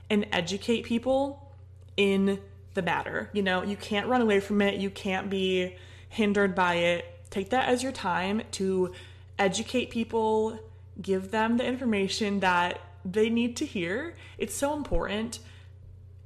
and 0.08 0.26
educate 0.32 0.84
people 0.84 1.52
in 1.96 2.40
the 2.72 2.80
matter. 2.80 3.28
You 3.34 3.42
know 3.42 3.62
you 3.62 3.76
can't 3.76 4.06
run 4.06 4.22
away 4.22 4.40
from 4.40 4.62
it. 4.62 4.80
You 4.80 4.88
can't 4.88 5.28
be 5.28 5.76
hindered 6.12 6.54
by 6.54 6.74
it. 6.74 7.06
Take 7.30 7.48
that 7.50 7.68
as 7.68 7.82
your 7.82 7.90
time 7.90 8.42
to 8.52 8.92
educate 9.38 9.88
people, 9.88 10.58
give 11.00 11.30
them 11.30 11.56
the 11.56 11.64
information 11.64 12.40
that 12.40 12.78
they 13.02 13.30
need 13.30 13.56
to 13.56 13.64
hear. 13.64 14.14
It's 14.36 14.54
so 14.54 14.74
important. 14.76 15.38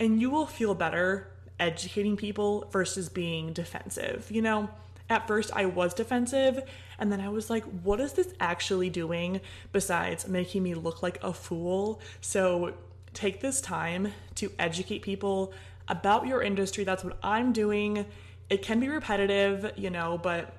And 0.00 0.20
you 0.20 0.28
will 0.28 0.46
feel 0.46 0.74
better 0.74 1.28
educating 1.60 2.16
people 2.16 2.68
versus 2.72 3.08
being 3.08 3.52
defensive. 3.52 4.26
You 4.28 4.42
know, 4.42 4.68
at 5.08 5.28
first 5.28 5.52
I 5.54 5.66
was 5.66 5.94
defensive, 5.94 6.60
and 6.98 7.12
then 7.12 7.20
I 7.20 7.28
was 7.28 7.48
like, 7.48 7.62
what 7.84 8.00
is 8.00 8.14
this 8.14 8.34
actually 8.40 8.90
doing 8.90 9.40
besides 9.70 10.26
making 10.26 10.64
me 10.64 10.74
look 10.74 11.00
like 11.00 11.22
a 11.22 11.32
fool? 11.32 12.00
So 12.20 12.74
take 13.14 13.40
this 13.40 13.60
time 13.60 14.12
to 14.34 14.50
educate 14.58 15.02
people 15.02 15.52
about 15.86 16.26
your 16.26 16.42
industry. 16.42 16.82
That's 16.82 17.04
what 17.04 17.16
I'm 17.22 17.52
doing 17.52 18.06
it 18.48 18.62
can 18.62 18.80
be 18.80 18.88
repetitive, 18.88 19.72
you 19.76 19.90
know, 19.90 20.18
but 20.22 20.54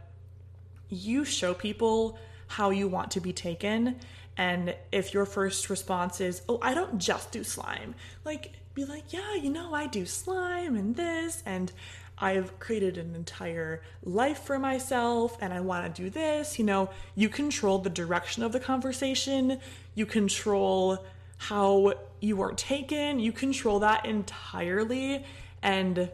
you 0.89 1.25
show 1.25 1.53
people 1.53 2.17
how 2.48 2.70
you 2.70 2.88
want 2.88 3.12
to 3.12 3.20
be 3.20 3.34
taken. 3.34 3.98
And 4.38 4.75
if 4.91 5.13
your 5.13 5.25
first 5.25 5.70
response 5.70 6.22
is, 6.22 6.41
oh, 6.48 6.60
I 6.62 6.74
don't 6.74 7.00
just 7.00 7.32
do 7.32 7.44
slime, 7.44 7.96
like, 8.24 8.53
be 8.74 8.86
like, 8.86 9.12
yeah, 9.12 9.34
you 9.34 9.50
know, 9.50 9.74
I 9.74 9.88
do 9.88 10.06
slime 10.06 10.75
and 10.75 10.96
this, 10.96 11.41
and 11.46 11.72
I've 12.20 12.60
created 12.60 12.98
an 12.98 13.15
entire 13.15 13.82
life 14.03 14.39
for 14.39 14.58
myself 14.58 15.38
and 15.39 15.53
I 15.53 15.60
want 15.60 15.96
to 15.96 16.01
do 16.01 16.10
this. 16.10 16.58
You 16.58 16.65
know, 16.65 16.89
you 17.15 17.29
control 17.29 17.79
the 17.79 17.89
direction 17.89 18.44
of 18.44 18.51
the 18.51 18.60
conversation, 18.60 19.60
you 19.94 20.06
control 20.06 21.06
how 21.38 21.94
you 22.20 22.41
are 22.41 22.53
taken, 22.53 23.20
you 23.20 23.32
control 23.32 23.79
that 23.79 24.06
entirely. 24.06 25.24
And 25.62 26.10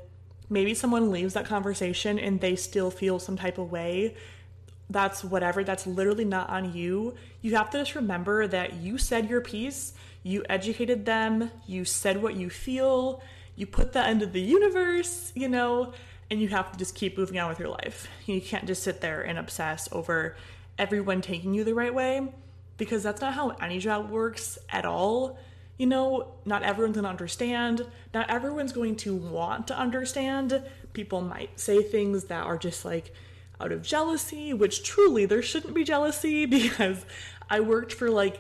maybe 0.50 0.74
someone 0.74 1.12
leaves 1.12 1.34
that 1.34 1.46
conversation 1.46 2.20
and 2.20 2.42
they 2.42 2.56
still 2.56 2.92
feel 2.92 3.20
some 3.20 3.38
type 3.38 3.58
of 3.58 3.72
way 3.72 4.16
that's 4.90 5.24
whatever 5.24 5.64
that's 5.64 5.88
literally 5.88 6.26
not 6.26 6.50
on 6.50 6.74
you. 6.74 7.16
You 7.42 7.56
have 7.56 7.70
to 7.72 7.80
just 7.80 7.96
remember 7.96 8.48
that 8.48 8.74
you 8.76 8.98
said 8.98 9.30
your 9.30 9.42
piece 9.42 9.94
you 10.26 10.44
educated 10.50 11.06
them 11.06 11.52
you 11.66 11.84
said 11.84 12.22
what 12.22 12.36
you 12.36 12.50
feel 12.50 13.22
you 13.56 13.66
put 13.66 13.94
that 13.94 14.10
into 14.10 14.26
the 14.26 14.40
universe 14.40 15.32
you 15.36 15.50
know 15.50 15.94
and 16.34 16.42
you 16.42 16.48
have 16.48 16.72
to 16.72 16.78
just 16.78 16.96
keep 16.96 17.18
moving 17.18 17.38
on 17.38 17.48
with 17.48 17.60
your 17.60 17.70
life. 17.70 18.08
You 18.26 18.42
can't 18.42 18.66
just 18.66 18.84
sit 18.84 19.02
there 19.02 19.22
and 19.22 19.38
obsess 19.38 19.88
over 19.92 20.36
everyone 20.78 21.22
taking 21.22 21.54
you 21.54 21.64
the 21.64 21.76
right 21.76 21.94
way 21.94 22.28
because 22.78 23.04
that's 23.04 23.22
not 23.22 23.34
how 23.34 23.50
any 23.62 23.78
job 23.78 24.10
works 24.10 24.58
at 24.70 24.84
all 24.86 25.38
you 25.84 25.90
know, 25.90 26.30
not 26.46 26.64
everyone's 26.64 26.96
going 26.96 27.04
to 27.04 27.10
understand. 27.10 27.86
Not 28.14 28.30
everyone's 28.30 28.72
going 28.72 28.96
to 28.96 29.14
want 29.14 29.68
to 29.68 29.78
understand. 29.78 30.64
People 30.94 31.20
might 31.20 31.60
say 31.60 31.84
things 31.84 32.24
that 32.26 32.46
are 32.46 32.58
just 32.58 32.86
like 32.86 33.14
out 33.60 33.74
of 33.74 33.84
jealousy, 33.84 34.54
which 34.54 34.84
truly 34.84 35.26
there 35.26 35.42
shouldn't 35.42 35.74
be 35.74 35.84
jealousy 35.84 36.46
because 36.60 37.06
I 37.50 37.60
worked 37.60 37.92
for 37.92 38.10
like 38.10 38.40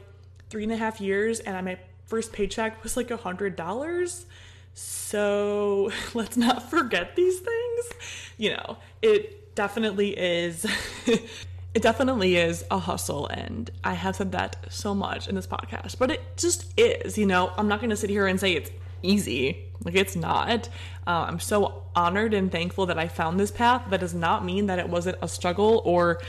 three 0.50 0.64
and 0.64 0.72
a 0.72 0.78
half 0.78 1.02
years 1.02 1.42
and 1.42 1.66
my 1.66 1.78
first 2.06 2.32
paycheck 2.32 2.82
was 2.82 2.96
like 2.96 3.12
a 3.12 3.18
hundred 3.18 3.58
dollars. 3.58 4.26
So 4.74 5.92
let's 6.14 6.38
not 6.38 6.70
forget 6.70 7.18
these 7.18 7.40
things. 7.40 7.90
You 8.38 8.52
know, 8.52 8.78
it 9.02 9.54
definitely 9.54 10.12
is 10.18 10.66
it 11.74 11.82
definitely 11.82 12.36
is 12.36 12.63
a 12.70 12.77
hustle 12.77 13.27
and 13.27 13.72
i 13.84 13.94
have 13.94 14.15
said 14.15 14.32
that 14.32 14.56
so 14.70 14.94
much 14.94 15.27
in 15.27 15.36
this 15.36 15.48
podcast 15.48 15.98
but 15.98 16.12
it 16.12 16.22
just 16.38 16.72
is 16.77 17.18
you 17.18 17.25
know? 17.25 17.51
I'm 17.58 17.68
not 17.68 17.80
going 17.80 17.89
to 17.89 17.96
sit 17.96 18.10
here 18.10 18.27
and 18.27 18.39
say 18.39 18.53
it's 18.53 18.72
easy. 19.01 19.65
Like 19.84 19.96
it's 19.96 20.15
not. 20.15 20.70
Uh, 21.06 21.25
i'm 21.27 21.39
so 21.39 21.84
honored 21.96 22.34
and 22.34 22.51
thankful 22.51 22.86
that 22.88 22.98
i 22.98 23.08
found 23.08 23.39
this 23.39 23.51
path. 23.51 23.84
That 23.89 24.00
does 24.00 24.13
not 24.13 24.46
mean 24.46 24.68
that 24.68 24.80
it 24.80 24.89
wasn't 24.89 25.18
a 25.22 25.27
struggle 25.27 25.82
or 25.86 26.22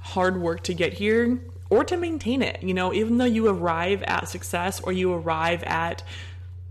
hard 0.00 0.40
work 0.40 0.62
to 0.64 0.74
get 0.74 0.92
here 0.92 1.40
or 1.70 1.84
to 1.84 1.96
maintain 1.96 2.42
it 2.42 2.62
you 2.62 2.74
know? 2.74 2.92
Even 2.92 3.18
though 3.18 3.24
you 3.24 3.48
arrive 3.48 4.02
at 4.02 4.28
success 4.28 4.80
or 4.80 4.92
you 4.92 5.12
arrive 5.12 5.62
at 5.64 6.02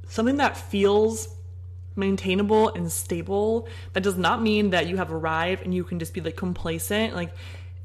something 0.07 0.37
that 0.37 0.55
feels 0.55 1.29
maintainable 1.95 2.69
and 2.69 2.91
stable 2.91 3.67
that 3.93 4.03
does 4.03 4.17
not 4.17 4.41
mean 4.41 4.69
that 4.69 4.87
you 4.87 4.97
have 4.97 5.11
arrived 5.11 5.63
and 5.63 5.73
you 5.73 5.83
can 5.83 5.97
just 5.97 6.13
be 6.13 6.21
like 6.21 6.35
complacent. 6.35 7.15
Like 7.15 7.33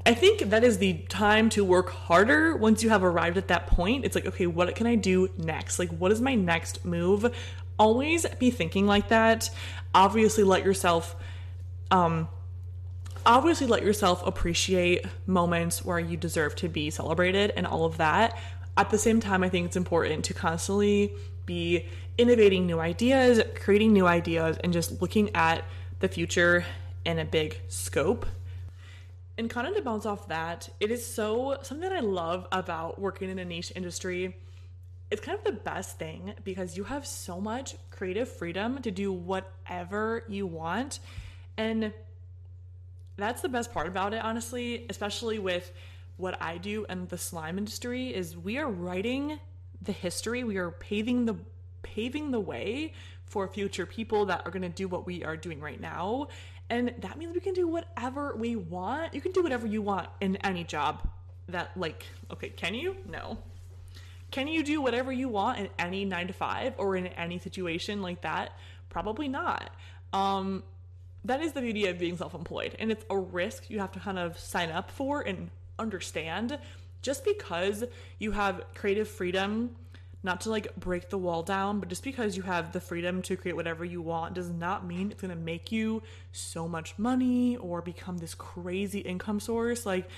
I 0.05 0.13
think 0.13 0.41
that 0.49 0.63
is 0.65 0.79
the 0.79 0.93
time 1.07 1.49
to 1.51 1.63
work 1.63 1.89
harder 1.89 2.57
once 2.57 2.83
you 2.83 2.89
have 2.89 3.03
arrived 3.03 3.37
at 3.37 3.47
that 3.47 3.67
point. 3.67 4.03
It's 4.03 4.15
like, 4.15 4.25
okay, 4.25 4.47
what 4.47 4.75
can 4.75 4.85
I 4.85 4.95
do 4.95 5.29
next? 5.37 5.79
Like, 5.79 5.91
what 5.91 6.11
is 6.11 6.19
my 6.19 6.35
next 6.35 6.83
move? 6.83 7.33
Always 7.79 8.25
be 8.37 8.51
thinking 8.51 8.85
like 8.85 9.07
that. 9.09 9.49
Obviously, 9.95 10.43
let 10.43 10.65
yourself, 10.65 11.15
um, 11.89 12.27
obviously 13.25 13.65
let 13.65 13.81
yourself 13.83 14.25
appreciate 14.27 15.05
moments 15.25 15.85
where 15.85 15.99
you 15.99 16.17
deserve 16.17 16.55
to 16.57 16.67
be 16.67 16.89
celebrated 16.89 17.53
and 17.55 17.65
all 17.65 17.85
of 17.85 17.97
that. 17.97 18.37
at 18.75 18.89
the 18.89 18.97
same 18.97 19.19
time, 19.19 19.43
I 19.43 19.49
think 19.49 19.67
it's 19.67 19.75
important 19.75 20.25
to 20.25 20.33
constantly 20.33 21.13
be 21.45 21.85
innovating 22.17 22.65
new 22.65 22.79
ideas, 22.79 23.39
creating 23.55 23.93
new 23.93 24.07
ideas, 24.07 24.57
and 24.63 24.73
just 24.73 24.99
looking 24.99 25.35
at 25.35 25.63
the 25.99 26.07
future 26.07 26.65
in 27.05 27.19
a 27.19 27.25
big 27.25 27.59
scope. 27.67 28.25
And 29.37 29.49
kind 29.49 29.67
of 29.67 29.75
to 29.75 29.81
bounce 29.81 30.05
off 30.05 30.27
that, 30.27 30.69
it 30.79 30.91
is 30.91 31.05
so 31.05 31.57
something 31.63 31.89
that 31.89 31.95
I 31.95 32.01
love 32.01 32.47
about 32.51 32.99
working 32.99 33.29
in 33.29 33.39
a 33.39 33.45
niche 33.45 33.71
industry. 33.75 34.37
It's 35.09 35.21
kind 35.21 35.37
of 35.37 35.43
the 35.43 35.59
best 35.59 35.97
thing 35.97 36.33
because 36.43 36.77
you 36.77 36.83
have 36.83 37.05
so 37.05 37.41
much 37.41 37.75
creative 37.89 38.29
freedom 38.29 38.81
to 38.81 38.91
do 38.91 39.11
whatever 39.11 40.23
you 40.27 40.45
want. 40.45 40.99
And 41.57 41.93
that's 43.17 43.41
the 43.41 43.49
best 43.49 43.73
part 43.73 43.87
about 43.87 44.13
it, 44.13 44.23
honestly, 44.23 44.85
especially 44.89 45.39
with 45.39 45.71
what 46.17 46.39
I 46.41 46.57
do 46.57 46.85
and 46.87 47.09
the 47.09 47.17
slime 47.17 47.57
industry 47.57 48.13
is 48.13 48.37
we 48.37 48.57
are 48.57 48.69
writing 48.69 49.39
the 49.81 49.91
history, 49.91 50.43
we 50.43 50.57
are 50.57 50.71
paving 50.71 51.25
the 51.25 51.35
paving 51.81 52.31
the 52.31 52.39
way 52.39 52.93
for 53.25 53.47
future 53.47 53.85
people 53.85 54.27
that 54.27 54.41
are 54.45 54.51
going 54.51 54.63
to 54.63 54.69
do 54.69 54.87
what 54.87 55.05
we 55.05 55.23
are 55.23 55.35
doing 55.35 55.59
right 55.59 55.79
now. 55.81 56.27
And 56.69 56.93
that 56.99 57.17
means 57.17 57.33
we 57.33 57.39
can 57.39 57.53
do 57.53 57.67
whatever 57.67 58.35
we 58.35 58.55
want. 58.55 59.13
You 59.13 59.21
can 59.21 59.31
do 59.31 59.43
whatever 59.43 59.67
you 59.67 59.81
want 59.81 60.09
in 60.21 60.37
any 60.37 60.63
job 60.63 61.07
that 61.49 61.75
like 61.75 62.05
okay, 62.31 62.49
can 62.49 62.73
you? 62.73 62.95
No. 63.09 63.37
Can 64.31 64.47
you 64.47 64.63
do 64.63 64.81
whatever 64.81 65.11
you 65.11 65.29
want 65.29 65.59
in 65.59 65.69
any 65.77 66.05
9 66.05 66.27
to 66.27 66.33
5 66.33 66.73
or 66.77 66.95
in 66.95 67.07
any 67.07 67.37
situation 67.37 68.01
like 68.01 68.21
that? 68.21 68.51
Probably 68.89 69.27
not. 69.27 69.69
Um 70.11 70.63
that 71.25 71.41
is 71.41 71.53
the 71.53 71.61
beauty 71.61 71.85
of 71.87 71.99
being 71.99 72.17
self-employed 72.17 72.75
and 72.79 72.91
it's 72.91 73.05
a 73.09 73.17
risk 73.17 73.69
you 73.69 73.79
have 73.79 73.91
to 73.93 73.99
kind 73.99 74.19
of 74.19 74.37
sign 74.37 74.71
up 74.71 74.91
for 74.91 75.21
and 75.21 75.49
understand 75.79 76.59
just 77.01 77.23
because 77.23 77.83
you 78.19 78.31
have 78.31 78.61
creative 78.75 79.07
freedom 79.07 79.75
not 80.23 80.41
to 80.41 80.49
like 80.49 80.75
break 80.77 81.09
the 81.09 81.17
wall 81.17 81.43
down, 81.43 81.79
but 81.79 81.89
just 81.89 82.03
because 82.03 82.37
you 82.37 82.43
have 82.43 82.71
the 82.71 82.79
freedom 82.79 83.21
to 83.23 83.35
create 83.35 83.55
whatever 83.55 83.83
you 83.83 84.01
want 84.01 84.33
does 84.33 84.49
not 84.49 84.85
mean 84.85 85.11
it's 85.11 85.21
gonna 85.21 85.35
make 85.35 85.71
you 85.71 86.01
so 86.31 86.67
much 86.67 86.97
money 86.97 87.57
or 87.57 87.81
become 87.81 88.17
this 88.17 88.33
crazy 88.33 88.99
income 88.99 89.39
source. 89.39 89.85
Like, 89.85 90.09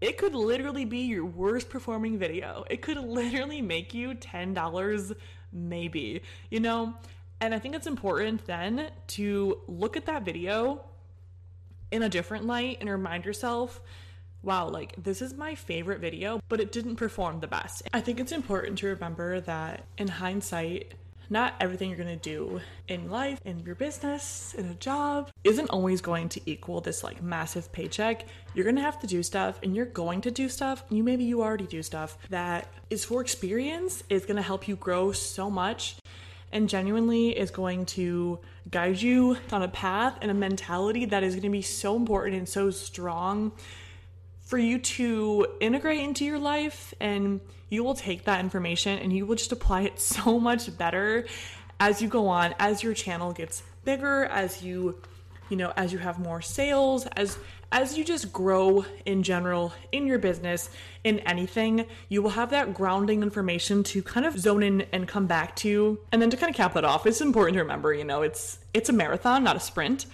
it 0.00 0.16
could 0.16 0.34
literally 0.34 0.84
be 0.84 1.00
your 1.00 1.26
worst 1.26 1.68
performing 1.68 2.16
video. 2.16 2.64
It 2.70 2.80
could 2.80 2.96
literally 2.96 3.60
make 3.60 3.92
you 3.92 4.14
$10, 4.14 5.14
maybe, 5.52 6.22
you 6.48 6.60
know? 6.60 6.94
And 7.40 7.54
I 7.54 7.58
think 7.58 7.74
it's 7.74 7.86
important 7.86 8.46
then 8.46 8.90
to 9.08 9.60
look 9.66 9.96
at 9.96 10.06
that 10.06 10.24
video 10.24 10.84
in 11.90 12.02
a 12.02 12.08
different 12.08 12.46
light 12.46 12.78
and 12.80 12.88
remind 12.88 13.24
yourself 13.24 13.80
wow, 14.42 14.68
like 14.68 14.94
this 15.02 15.22
is 15.22 15.34
my 15.34 15.54
favorite 15.54 16.00
video, 16.00 16.40
but 16.48 16.60
it 16.60 16.72
didn't 16.72 16.96
perform 16.96 17.40
the 17.40 17.46
best. 17.46 17.82
I 17.92 18.00
think 18.00 18.20
it's 18.20 18.32
important 18.32 18.78
to 18.78 18.88
remember 18.88 19.40
that 19.40 19.84
in 19.98 20.08
hindsight, 20.08 20.94
not 21.28 21.54
everything 21.60 21.90
you're 21.90 21.98
gonna 21.98 22.16
do 22.16 22.60
in 22.88 23.10
life, 23.10 23.40
in 23.44 23.60
your 23.60 23.74
business, 23.74 24.54
in 24.54 24.66
a 24.66 24.74
job, 24.74 25.30
isn't 25.44 25.70
always 25.70 26.00
going 26.00 26.28
to 26.30 26.40
equal 26.46 26.80
this 26.80 27.04
like 27.04 27.22
massive 27.22 27.70
paycheck. 27.72 28.26
You're 28.54 28.64
gonna 28.64 28.80
have 28.80 28.98
to 29.00 29.06
do 29.06 29.22
stuff 29.22 29.60
and 29.62 29.76
you're 29.76 29.86
going 29.86 30.22
to 30.22 30.30
do 30.30 30.48
stuff. 30.48 30.84
You 30.90 31.04
maybe 31.04 31.24
you 31.24 31.42
already 31.42 31.66
do 31.66 31.82
stuff 31.82 32.18
that 32.30 32.68
is 32.88 33.04
for 33.04 33.20
experience, 33.20 34.02
is 34.08 34.26
gonna 34.26 34.42
help 34.42 34.66
you 34.66 34.76
grow 34.76 35.12
so 35.12 35.50
much 35.50 35.96
and 36.52 36.68
genuinely 36.68 37.30
is 37.30 37.52
going 37.52 37.86
to 37.86 38.40
guide 38.70 39.00
you 39.00 39.36
on 39.52 39.62
a 39.62 39.68
path 39.68 40.18
and 40.20 40.32
a 40.32 40.34
mentality 40.34 41.04
that 41.04 41.22
is 41.22 41.38
to 41.38 41.48
be 41.48 41.62
so 41.62 41.94
important 41.94 42.36
and 42.36 42.48
so 42.48 42.70
strong 42.70 43.52
for 44.50 44.58
you 44.58 44.80
to 44.80 45.46
integrate 45.60 46.00
into 46.00 46.24
your 46.24 46.40
life 46.40 46.92
and 46.98 47.40
you 47.68 47.84
will 47.84 47.94
take 47.94 48.24
that 48.24 48.40
information 48.40 48.98
and 48.98 49.12
you 49.12 49.24
will 49.24 49.36
just 49.36 49.52
apply 49.52 49.82
it 49.82 50.00
so 50.00 50.40
much 50.50 50.76
better 50.76 51.24
as 51.78 52.02
you 52.02 52.08
go 52.08 52.26
on 52.26 52.52
as 52.58 52.82
your 52.82 52.92
channel 52.92 53.32
gets 53.32 53.62
bigger 53.84 54.24
as 54.24 54.60
you 54.60 55.00
you 55.50 55.56
know 55.56 55.72
as 55.76 55.92
you 55.92 55.98
have 55.98 56.18
more 56.18 56.42
sales 56.42 57.06
as 57.14 57.38
as 57.70 57.96
you 57.96 58.04
just 58.04 58.32
grow 58.32 58.84
in 59.06 59.22
general 59.22 59.72
in 59.92 60.04
your 60.04 60.18
business 60.18 60.68
in 61.04 61.20
anything 61.20 61.86
you 62.08 62.20
will 62.20 62.30
have 62.30 62.50
that 62.50 62.74
grounding 62.74 63.22
information 63.22 63.84
to 63.84 64.02
kind 64.02 64.26
of 64.26 64.36
zone 64.36 64.64
in 64.64 64.80
and 64.92 65.06
come 65.06 65.28
back 65.28 65.54
to 65.54 65.96
and 66.10 66.20
then 66.20 66.28
to 66.28 66.36
kind 66.36 66.50
of 66.50 66.56
cap 66.56 66.74
that 66.74 66.84
off 66.84 67.06
it's 67.06 67.20
important 67.20 67.54
to 67.54 67.62
remember 67.62 67.94
you 67.94 68.04
know 68.04 68.22
it's 68.22 68.58
it's 68.74 68.88
a 68.88 68.92
marathon 68.92 69.44
not 69.44 69.54
a 69.54 69.60
sprint. 69.60 70.06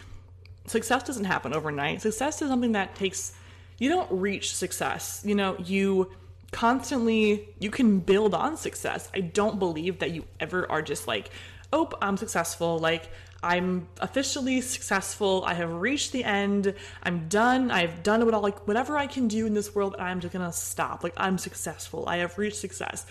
Success 0.68 1.04
doesn't 1.04 1.26
happen 1.26 1.54
overnight. 1.54 2.02
Success 2.02 2.42
is 2.42 2.48
something 2.48 2.72
that 2.72 2.96
takes 2.96 3.32
you 3.78 3.88
don't 3.88 4.10
reach 4.10 4.54
success. 4.54 5.22
You 5.24 5.34
know, 5.34 5.56
you 5.58 6.10
constantly 6.52 7.48
you 7.58 7.70
can 7.70 8.00
build 8.00 8.34
on 8.34 8.56
success. 8.56 9.10
I 9.14 9.20
don't 9.20 9.58
believe 9.58 9.98
that 9.98 10.12
you 10.12 10.24
ever 10.40 10.70
are 10.70 10.82
just 10.82 11.06
like, 11.06 11.30
"Oh, 11.72 11.90
I'm 12.00 12.16
successful." 12.16 12.78
Like 12.78 13.10
I'm 13.42 13.88
officially 14.00 14.60
successful. 14.60 15.44
I 15.46 15.54
have 15.54 15.72
reached 15.72 16.12
the 16.12 16.24
end. 16.24 16.74
I'm 17.02 17.28
done. 17.28 17.70
I've 17.70 18.02
done 18.02 18.24
what 18.24 18.34
all 18.34 18.42
like 18.42 18.66
whatever 18.66 18.96
I 18.96 19.06
can 19.06 19.28
do 19.28 19.46
in 19.46 19.54
this 19.54 19.74
world. 19.74 19.94
I'm 19.98 20.20
just 20.20 20.32
gonna 20.32 20.52
stop. 20.52 21.04
Like 21.04 21.14
I'm 21.16 21.38
successful. 21.38 22.08
I 22.08 22.18
have 22.18 22.38
reached 22.38 22.56
success. 22.56 23.06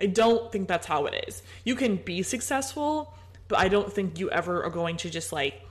I 0.00 0.06
don't 0.06 0.50
think 0.50 0.68
that's 0.68 0.86
how 0.86 1.06
it 1.06 1.24
is. 1.28 1.42
You 1.64 1.74
can 1.74 1.96
be 1.96 2.22
successful, 2.22 3.14
but 3.48 3.58
I 3.58 3.68
don't 3.68 3.92
think 3.92 4.18
you 4.18 4.30
ever 4.30 4.62
are 4.64 4.70
going 4.70 4.96
to 4.98 5.10
just 5.10 5.32
like 5.32 5.62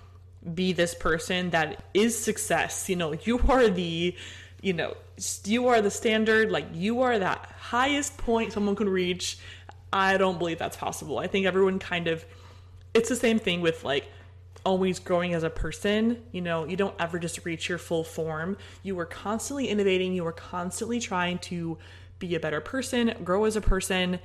be 0.53 0.73
this 0.73 0.93
person 0.93 1.51
that 1.51 1.83
is 1.93 2.17
success. 2.17 2.89
You 2.89 2.95
know, 2.95 3.13
you 3.13 3.39
are 3.47 3.67
the, 3.67 4.15
you 4.61 4.73
know, 4.73 4.95
you 5.45 5.67
are 5.67 5.81
the 5.81 5.91
standard, 5.91 6.51
like 6.51 6.65
you 6.73 7.01
are 7.01 7.17
that 7.19 7.53
highest 7.57 8.17
point 8.17 8.53
someone 8.53 8.75
can 8.75 8.89
reach. 8.89 9.37
I 9.91 10.17
don't 10.17 10.37
believe 10.37 10.59
that's 10.59 10.77
possible. 10.77 11.17
I 11.17 11.27
think 11.27 11.45
everyone 11.45 11.79
kind 11.79 12.07
of, 12.07 12.25
it's 12.93 13.09
the 13.09 13.15
same 13.15 13.39
thing 13.39 13.61
with 13.61 13.83
like 13.83 14.09
always 14.65 14.99
growing 14.99 15.33
as 15.33 15.43
a 15.43 15.49
person. 15.49 16.21
You 16.31 16.41
know, 16.41 16.65
you 16.65 16.75
don't 16.75 16.95
ever 16.99 17.19
just 17.19 17.45
reach 17.45 17.69
your 17.69 17.77
full 17.77 18.03
form. 18.03 18.57
You 18.83 18.99
are 18.99 19.05
constantly 19.05 19.67
innovating, 19.67 20.13
you 20.13 20.25
are 20.25 20.33
constantly 20.33 20.99
trying 20.99 21.39
to 21.39 21.77
be 22.19 22.35
a 22.35 22.39
better 22.39 22.61
person, 22.61 23.13
grow 23.23 23.45
as 23.45 23.55
a 23.55 23.61
person, 23.61 24.19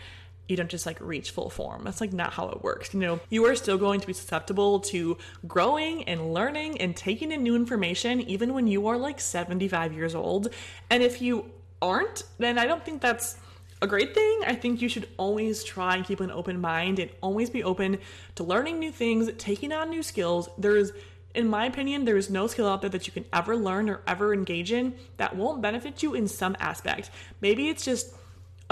you 0.49 0.57
don't 0.57 0.71
just 0.71 0.87
like 0.87 1.01
reach 1.01 1.31
full 1.31 1.51
form. 1.51 1.85
That's 1.85 2.01
like 2.01 2.13
not 2.13 2.33
how 2.33 2.49
it 2.49 2.63
works. 2.63 2.93
You 2.93 3.01
know, 3.01 3.21
you 3.31 3.45
are 3.47 3.55
still 3.55 3.79
going 3.79 4.01
to 4.01 4.07
be 4.07 4.13
susceptible 4.13 4.81
to 4.81 5.17
growing 5.47 6.05
and 6.05 6.35
learning 6.35 6.81
and 6.81 6.97
taking 6.97 7.33
in 7.33 7.43
new 7.43 7.57
information 7.57 8.21
even 8.23 8.53
when 8.53 8.67
you 8.67 8.87
are 8.89 8.99
like 8.99 9.21
75 9.21 9.93
years 9.93 10.15
old. 10.15 10.49
And 10.91 11.03
if 11.03 11.23
you 11.23 11.51
aren't, 11.81 12.25
then 12.39 12.59
I 12.59 12.67
don't 12.67 12.85
think 12.85 13.01
that's 13.01 13.37
a 13.81 13.87
great 13.87 14.15
thing. 14.15 14.41
I 14.47 14.55
think 14.55 14.81
you 14.81 14.89
should 14.89 15.09
always 15.17 15.65
try 15.65 15.97
and 15.97 16.05
keep 16.05 16.21
an 16.21 16.31
open 16.31 16.61
mind 16.61 16.99
and 16.99 17.11
always 17.21 17.51
be 17.51 17.65
open 17.65 17.99
to 18.37 18.45
learning 18.45 18.79
new 18.79 18.93
things, 18.93 19.31
taking 19.39 19.73
on 19.73 19.91
new 19.91 20.03
skills. 20.03 20.49
There's 20.59 20.93
in 21.35 21.49
my 21.49 21.65
opinion, 21.65 22.05
there 22.05 22.19
is 22.19 22.29
no 22.29 22.47
skill 22.47 22.69
out 22.69 22.83
there 22.83 22.91
that 22.91 23.07
you 23.07 23.13
can 23.13 23.25
ever 23.33 23.57
learn 23.57 23.89
or 23.89 24.03
ever 24.07 24.35
engage 24.35 24.71
in 24.71 24.95
that 25.17 25.35
won't 25.35 25.63
benefit 25.63 26.03
you 26.03 26.15
in 26.15 26.29
some 26.29 26.55
aspect. 26.61 27.11
Maybe 27.41 27.69
it's 27.69 27.85
just 27.85 28.15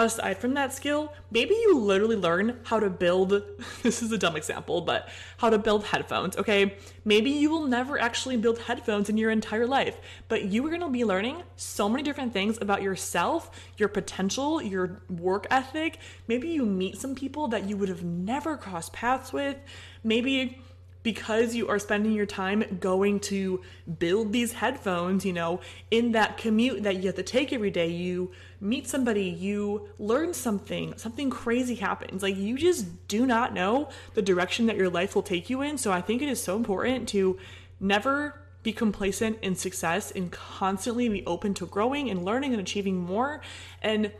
aside 0.05 0.39
from 0.39 0.55
that 0.55 0.73
skill, 0.73 1.13
maybe 1.31 1.55
you 1.55 1.79
literally 1.79 2.17
learn 2.17 2.59
how 2.65 2.81
to 2.81 2.91
build 2.91 3.43
this 3.83 4.03
is 4.03 4.13
a 4.13 4.19
dumb 4.19 4.37
example, 4.37 4.81
but 4.81 5.09
how 5.39 5.51
to 5.51 5.59
build 5.59 5.85
headphones, 5.85 6.37
okay? 6.37 6.77
Maybe 7.05 7.31
you 7.31 7.51
will 7.51 7.67
never 7.67 7.99
actually 7.99 8.37
build 8.37 8.59
headphones 8.59 9.09
in 9.09 9.17
your 9.17 9.31
entire 9.31 9.67
life, 9.67 9.97
but 10.29 10.45
you 10.45 10.65
are 10.67 10.69
going 10.69 10.81
to 10.83 10.89
be 10.89 11.05
learning 11.05 11.43
so 11.57 11.89
many 11.89 12.03
different 12.03 12.33
things 12.33 12.59
about 12.61 12.83
yourself, 12.83 13.51
your 13.77 13.89
potential, 13.89 14.61
your 14.61 15.01
work 15.09 15.47
ethic. 15.51 15.99
Maybe 16.29 16.49
you 16.49 16.65
meet 16.65 16.99
some 16.99 17.15
people 17.15 17.49
that 17.49 17.65
you 17.65 17.77
would 17.77 17.89
have 17.89 18.05
never 18.05 18.57
crossed 18.57 18.93
paths 18.93 19.33
with. 19.33 19.57
Maybe 20.05 20.61
because 21.03 21.55
you 21.55 21.69
are 21.69 21.79
spending 21.79 22.13
your 22.13 22.27
time 22.27 22.65
going 22.81 23.21
to 23.21 23.61
build 23.99 24.33
these 24.33 24.53
headphones, 24.53 25.25
you 25.25 25.33
know, 25.33 25.61
in 25.91 26.13
that 26.13 26.37
commute 26.37 26.83
that 26.83 26.97
you 26.97 27.07
have 27.07 27.17
to 27.17 27.23
take 27.23 27.53
every 27.53 27.71
day, 27.71 27.89
you 27.89 28.31
meet 28.61 28.87
somebody, 28.87 29.25
you 29.25 29.89
learn 29.99 30.35
something, 30.35 30.93
something 30.97 31.31
crazy 31.31 31.77
happens. 31.77 32.23
Like 32.23 32.37
you 32.37 32.59
just 32.59 33.09
do 33.09 33.27
not 33.27 33.55
know 33.55 33.89
the 34.15 34.23
direction 34.23 34.67
that 34.67 34.77
your 34.77 34.91
life 34.91 35.15
will 35.15 35.23
take 35.23 35.49
you 35.49 35.63
in. 35.63 35.79
So 35.79 35.91
I 35.91 36.01
think 36.01 36.21
it 36.21 36.29
is 36.29 36.43
so 36.43 36.57
important 36.57 37.09
to 37.11 37.39
never 37.81 38.43
be 38.63 38.73
complacent 38.73 39.39
in 39.41 39.55
success 39.55 40.11
and 40.11 40.31
constantly 40.31 41.09
be 41.09 41.25
open 41.25 41.55
to 41.55 41.67
growing 41.67 42.11
and 42.11 42.25
learning 42.25 42.53
and 42.53 42.61
achieving 42.61 42.99
more 42.99 43.41
and 43.81 44.13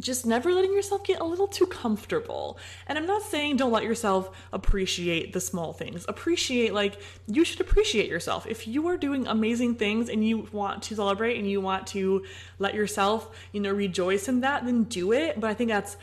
just 0.00 0.26
never 0.26 0.52
letting 0.52 0.72
yourself 0.72 1.04
get 1.04 1.20
a 1.20 1.24
little 1.24 1.46
too 1.46 1.66
comfortable. 1.66 2.58
And 2.86 2.98
I'm 2.98 3.06
not 3.06 3.22
saying 3.22 3.56
don't 3.56 3.72
let 3.72 3.84
yourself 3.84 4.30
appreciate 4.52 5.32
the 5.32 5.40
small 5.40 5.72
things. 5.72 6.04
Appreciate, 6.08 6.74
like, 6.74 7.00
you 7.26 7.44
should 7.44 7.60
appreciate 7.60 8.08
yourself. 8.08 8.46
If 8.46 8.66
you 8.66 8.88
are 8.88 8.96
doing 8.96 9.26
amazing 9.26 9.76
things 9.76 10.08
and 10.08 10.26
you 10.26 10.48
want 10.52 10.82
to 10.84 10.96
celebrate 10.96 11.38
and 11.38 11.48
you 11.48 11.60
want 11.60 11.86
to 11.88 12.24
let 12.58 12.74
yourself, 12.74 13.30
you 13.52 13.60
know, 13.60 13.72
rejoice 13.72 14.28
in 14.28 14.40
that, 14.40 14.64
then 14.64 14.84
do 14.84 15.12
it. 15.12 15.38
But 15.40 15.50
I 15.50 15.54
think 15.54 15.70
that's 15.70 15.96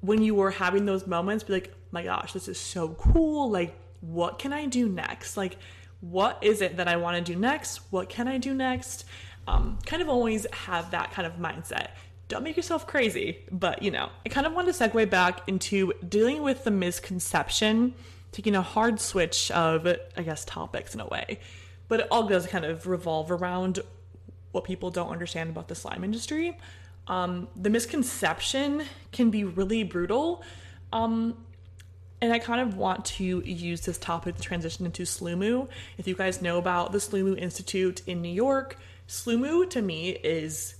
when 0.00 0.22
you 0.22 0.40
are 0.42 0.50
having 0.50 0.86
those 0.86 1.06
moments, 1.06 1.44
be 1.44 1.54
like, 1.54 1.74
my 1.90 2.04
gosh, 2.04 2.32
this 2.32 2.48
is 2.48 2.60
so 2.60 2.90
cool. 2.90 3.50
Like, 3.50 3.74
what 4.00 4.38
can 4.38 4.52
I 4.52 4.66
do 4.66 4.88
next? 4.88 5.36
Like, 5.36 5.56
what 6.00 6.38
is 6.42 6.60
it 6.60 6.76
that 6.76 6.86
I 6.86 6.96
want 6.96 7.16
to 7.16 7.32
do 7.32 7.38
next? 7.38 7.80
What 7.90 8.08
can 8.08 8.28
I 8.28 8.38
do 8.38 8.54
next? 8.54 9.04
Um, 9.48 9.78
kind 9.86 10.02
of 10.02 10.08
always 10.08 10.46
have 10.52 10.90
that 10.90 11.12
kind 11.12 11.26
of 11.26 11.38
mindset 11.38 11.88
don't 12.28 12.44
make 12.44 12.56
yourself 12.56 12.86
crazy. 12.86 13.38
But, 13.50 13.82
you 13.82 13.90
know, 13.90 14.10
I 14.24 14.28
kind 14.28 14.46
of 14.46 14.52
want 14.52 14.68
to 14.68 14.74
segue 14.74 15.10
back 15.10 15.48
into 15.48 15.92
dealing 16.06 16.42
with 16.42 16.64
the 16.64 16.70
misconception, 16.70 17.94
taking 18.32 18.54
a 18.54 18.62
hard 18.62 19.00
switch 19.00 19.50
of, 19.50 19.86
I 20.16 20.22
guess, 20.22 20.44
topics 20.44 20.94
in 20.94 21.00
a 21.00 21.06
way. 21.06 21.40
But 21.88 22.00
it 22.00 22.08
all 22.10 22.26
does 22.26 22.46
kind 22.46 22.64
of 22.64 22.86
revolve 22.86 23.30
around 23.30 23.80
what 24.52 24.64
people 24.64 24.90
don't 24.90 25.10
understand 25.10 25.50
about 25.50 25.68
the 25.68 25.74
slime 25.74 26.04
industry. 26.04 26.56
Um, 27.06 27.48
the 27.56 27.70
misconception 27.70 28.84
can 29.12 29.30
be 29.30 29.44
really 29.44 29.82
brutal. 29.82 30.42
Um, 30.92 31.36
and 32.20 32.32
I 32.32 32.38
kind 32.38 32.60
of 32.60 32.76
want 32.76 33.04
to 33.06 33.24
use 33.24 33.82
this 33.82 33.96
topic 33.96 34.36
to 34.36 34.42
transition 34.42 34.84
into 34.84 35.04
Sloomoo. 35.04 35.68
If 35.96 36.08
you 36.08 36.14
guys 36.14 36.42
know 36.42 36.58
about 36.58 36.92
the 36.92 36.98
Sloomoo 36.98 37.38
Institute 37.38 38.02
in 38.06 38.20
New 38.20 38.32
York, 38.32 38.76
Sloomoo 39.08 39.70
to 39.70 39.80
me 39.80 40.10
is 40.10 40.74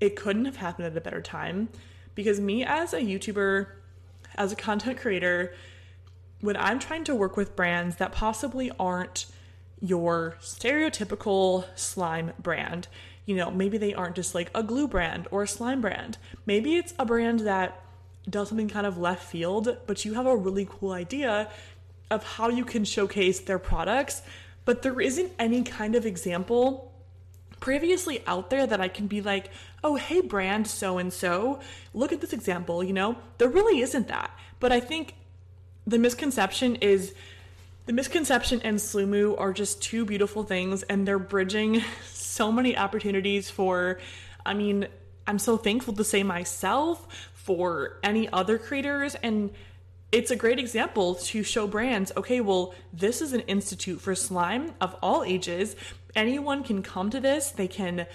it 0.00 0.16
couldn't 0.16 0.44
have 0.44 0.56
happened 0.56 0.86
at 0.86 0.96
a 0.96 1.00
better 1.00 1.22
time 1.22 1.68
because 2.14 2.40
me 2.40 2.64
as 2.64 2.92
a 2.92 3.00
YouTuber, 3.00 3.66
as 4.34 4.52
a 4.52 4.56
content 4.56 4.98
creator, 4.98 5.54
when 6.40 6.56
I'm 6.56 6.78
trying 6.78 7.04
to 7.04 7.14
work 7.14 7.36
with 7.36 7.56
brands 7.56 7.96
that 7.96 8.12
possibly 8.12 8.70
aren't 8.78 9.26
your 9.80 10.36
stereotypical 10.40 11.64
slime 11.74 12.32
brand, 12.38 12.88
you 13.24 13.36
know, 13.36 13.50
maybe 13.50 13.78
they 13.78 13.94
aren't 13.94 14.16
just 14.16 14.34
like 14.34 14.50
a 14.54 14.62
glue 14.62 14.88
brand 14.88 15.28
or 15.30 15.42
a 15.42 15.48
slime 15.48 15.80
brand. 15.80 16.18
Maybe 16.46 16.76
it's 16.76 16.94
a 16.98 17.04
brand 17.04 17.40
that 17.40 17.82
does 18.28 18.48
something 18.48 18.68
kind 18.68 18.86
of 18.86 18.98
left 18.98 19.24
field, 19.24 19.76
but 19.86 20.04
you 20.04 20.14
have 20.14 20.26
a 20.26 20.36
really 20.36 20.66
cool 20.68 20.92
idea 20.92 21.50
of 22.10 22.24
how 22.24 22.48
you 22.48 22.64
can 22.64 22.84
showcase 22.84 23.40
their 23.40 23.58
products, 23.58 24.22
but 24.64 24.82
there 24.82 25.00
isn't 25.00 25.32
any 25.38 25.62
kind 25.62 25.94
of 25.94 26.06
example 26.06 26.92
previously 27.60 28.22
out 28.26 28.50
there 28.50 28.66
that 28.66 28.80
I 28.80 28.88
can 28.88 29.06
be 29.06 29.20
like, 29.20 29.50
oh, 29.82 29.96
hey, 29.96 30.20
brand 30.20 30.66
so 30.66 30.98
and 30.98 31.12
so, 31.12 31.60
look 31.94 32.12
at 32.12 32.20
this 32.20 32.32
example, 32.32 32.82
you 32.82 32.92
know? 32.92 33.16
There 33.38 33.48
really 33.48 33.80
isn't 33.80 34.08
that. 34.08 34.30
But 34.60 34.72
I 34.72 34.80
think 34.80 35.14
the 35.86 35.98
misconception 35.98 36.76
is 36.76 37.14
the 37.86 37.92
misconception 37.92 38.60
and 38.62 38.78
Sloomoo 38.78 39.38
are 39.38 39.52
just 39.52 39.80
two 39.80 40.04
beautiful 40.04 40.42
things, 40.42 40.82
and 40.84 41.06
they're 41.06 41.18
bridging 41.18 41.82
so 42.12 42.50
many 42.50 42.76
opportunities 42.76 43.48
for, 43.48 44.00
I 44.44 44.54
mean, 44.54 44.88
I'm 45.26 45.38
so 45.38 45.56
thankful 45.56 45.94
to 45.94 46.04
say 46.04 46.22
myself, 46.22 47.30
for 47.46 47.98
any 48.02 48.28
other 48.32 48.58
creators, 48.58 49.14
and 49.14 49.50
it's 50.16 50.30
a 50.30 50.36
great 50.36 50.58
example 50.58 51.14
to 51.14 51.42
show 51.42 51.66
brands 51.66 52.10
okay, 52.16 52.40
well, 52.40 52.74
this 52.90 53.20
is 53.20 53.34
an 53.34 53.40
institute 53.40 54.00
for 54.00 54.14
slime 54.14 54.72
of 54.80 54.96
all 55.02 55.22
ages. 55.22 55.76
Anyone 56.14 56.64
can 56.64 56.82
come 56.82 57.10
to 57.10 57.20
this, 57.20 57.50
they 57.50 57.68
can 57.68 58.06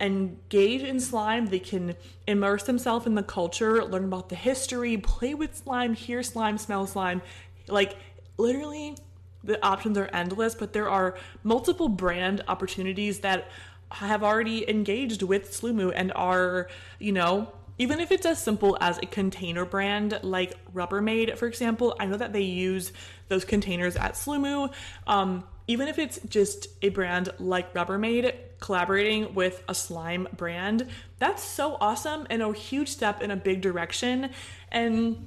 engage 0.00 0.80
in 0.80 0.98
slime, 0.98 1.48
they 1.48 1.58
can 1.58 1.96
immerse 2.26 2.62
themselves 2.62 3.04
in 3.04 3.14
the 3.14 3.22
culture, 3.22 3.84
learn 3.84 4.04
about 4.04 4.30
the 4.30 4.36
history, 4.36 4.96
play 4.96 5.34
with 5.34 5.54
slime, 5.54 5.92
hear 5.92 6.22
slime, 6.22 6.56
smell 6.56 6.86
slime. 6.86 7.20
Like, 7.68 7.98
literally, 8.38 8.96
the 9.44 9.62
options 9.62 9.98
are 9.98 10.08
endless, 10.14 10.54
but 10.54 10.72
there 10.72 10.88
are 10.88 11.18
multiple 11.42 11.90
brand 11.90 12.42
opportunities 12.48 13.20
that 13.20 13.50
have 13.90 14.22
already 14.22 14.66
engaged 14.70 15.22
with 15.22 15.50
Sloomoo 15.50 15.92
and 15.94 16.10
are, 16.14 16.68
you 16.98 17.12
know, 17.12 17.52
even 17.80 17.98
if 17.98 18.12
it's 18.12 18.26
as 18.26 18.38
simple 18.38 18.76
as 18.78 18.98
a 18.98 19.06
container 19.06 19.64
brand 19.64 20.20
like 20.22 20.52
Rubbermaid, 20.74 21.38
for 21.38 21.46
example, 21.46 21.96
I 21.98 22.04
know 22.04 22.18
that 22.18 22.34
they 22.34 22.42
use 22.42 22.92
those 23.28 23.46
containers 23.46 23.96
at 23.96 24.16
Sloomoo. 24.16 24.70
Um, 25.06 25.44
even 25.66 25.88
if 25.88 25.98
it's 25.98 26.20
just 26.28 26.68
a 26.82 26.90
brand 26.90 27.30
like 27.38 27.72
Rubbermaid 27.72 28.34
collaborating 28.60 29.32
with 29.32 29.64
a 29.66 29.74
slime 29.74 30.28
brand, 30.36 30.88
that's 31.18 31.42
so 31.42 31.78
awesome 31.80 32.26
and 32.28 32.42
a 32.42 32.52
huge 32.52 32.90
step 32.90 33.22
in 33.22 33.30
a 33.30 33.36
big 33.36 33.62
direction. 33.62 34.28
And 34.70 35.26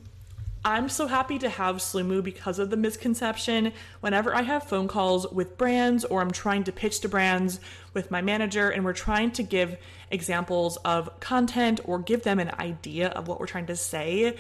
I'm 0.66 0.88
so 0.88 1.08
happy 1.08 1.40
to 1.40 1.50
have 1.50 1.78
Sloomoo 1.78 2.24
because 2.24 2.58
of 2.58 2.70
the 2.70 2.78
misconception. 2.78 3.74
Whenever 4.00 4.34
I 4.34 4.44
have 4.44 4.64
phone 4.64 4.88
calls 4.88 5.30
with 5.30 5.58
brands 5.58 6.06
or 6.06 6.22
I'm 6.22 6.32
trying 6.32 6.64
to 6.64 6.72
pitch 6.72 7.02
to 7.02 7.10
brands 7.10 7.60
with 7.94 8.10
my 8.10 8.22
manager 8.22 8.70
and 8.70 8.86
we're 8.86 8.94
trying 8.94 9.32
to 9.32 9.44
give 9.44 9.76
examples 10.10 10.78
of 10.78 11.20
content 11.20 11.82
or 11.84 12.00
give 12.00 12.24
them 12.24 12.40
an 12.40 12.52
idea 12.60 13.10
of 13.10 13.28
what 13.28 13.42
we're 13.42 13.46
trying 13.46 13.66
to 13.66 13.76
say, 13.76 14.38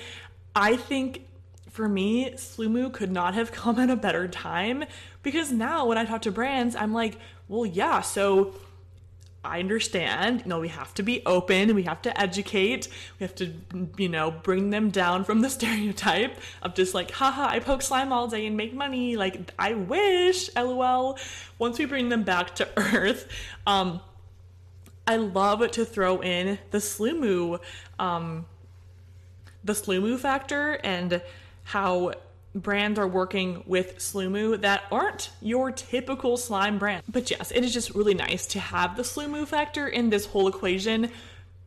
I 0.55 0.77
think 0.77 1.27
for 1.69 1.89
me, 1.89 2.31
Sloomoo 2.35 2.93
could 2.93 3.11
not 3.11 3.33
have 3.33 3.51
come 3.51 3.77
at 3.77 3.89
a 3.89 3.97
better 3.97 4.29
time 4.29 4.85
because 5.23 5.51
now 5.51 5.87
when 5.87 5.97
I 5.97 6.05
talk 6.05 6.21
to 6.21 6.31
brands, 6.31 6.73
I'm 6.73 6.93
like, 6.93 7.17
well, 7.49 7.65
yeah, 7.65 7.99
so 7.99 8.53
I 9.43 9.59
understand, 9.59 10.41
you 10.41 10.47
know, 10.47 10.59
we 10.59 10.69
have 10.69 10.93
to 10.95 11.03
be 11.03 11.21
open, 11.25 11.75
we 11.75 11.83
have 11.83 12.01
to 12.03 12.19
educate, 12.19 12.87
we 13.19 13.25
have 13.25 13.35
to, 13.35 13.53
you 13.97 14.07
know, 14.07 14.31
bring 14.31 14.69
them 14.69 14.89
down 14.89 15.23
from 15.25 15.41
the 15.41 15.49
stereotype 15.57 16.37
of 16.61 16.75
just 16.75 16.93
like, 16.93 17.11
haha, 17.11 17.47
I 17.47 17.59
poke 17.59 17.81
slime 17.81 18.13
all 18.13 18.27
day 18.27 18.45
and 18.45 18.55
make 18.55 18.73
money. 18.73 19.17
Like, 19.17 19.51
I 19.59 19.73
wish, 19.73 20.49
lol. 20.55 21.17
Once 21.59 21.77
we 21.77 21.85
bring 21.85 22.09
them 22.09 22.23
back 22.23 22.55
to 22.55 22.67
earth, 22.77 23.27
um, 23.67 23.99
I 25.05 25.17
love 25.17 25.69
to 25.71 25.83
throw 25.83 26.21
in 26.21 26.59
the 26.71 26.77
Sloomoo, 26.77 27.59
um, 27.99 28.45
the 29.63 29.73
Sloomoo 29.73 30.17
factor 30.17 30.79
and 30.83 31.21
how 31.63 32.13
brands 32.55 32.99
are 32.99 33.07
working 33.07 33.63
with 33.65 33.97
Sloomoo 33.97 34.61
that 34.61 34.83
aren't 34.91 35.31
your 35.41 35.71
typical 35.71 36.37
slime 36.37 36.77
brand. 36.77 37.03
But 37.09 37.31
yes, 37.31 37.51
it 37.51 37.63
is 37.63 37.73
just 37.73 37.95
really 37.95 38.13
nice 38.13 38.47
to 38.47 38.59
have 38.59 38.95
the 38.95 39.03
Sloomoo 39.03 39.47
factor 39.47 39.87
in 39.87 40.09
this 40.09 40.25
whole 40.25 40.47
equation 40.47 41.09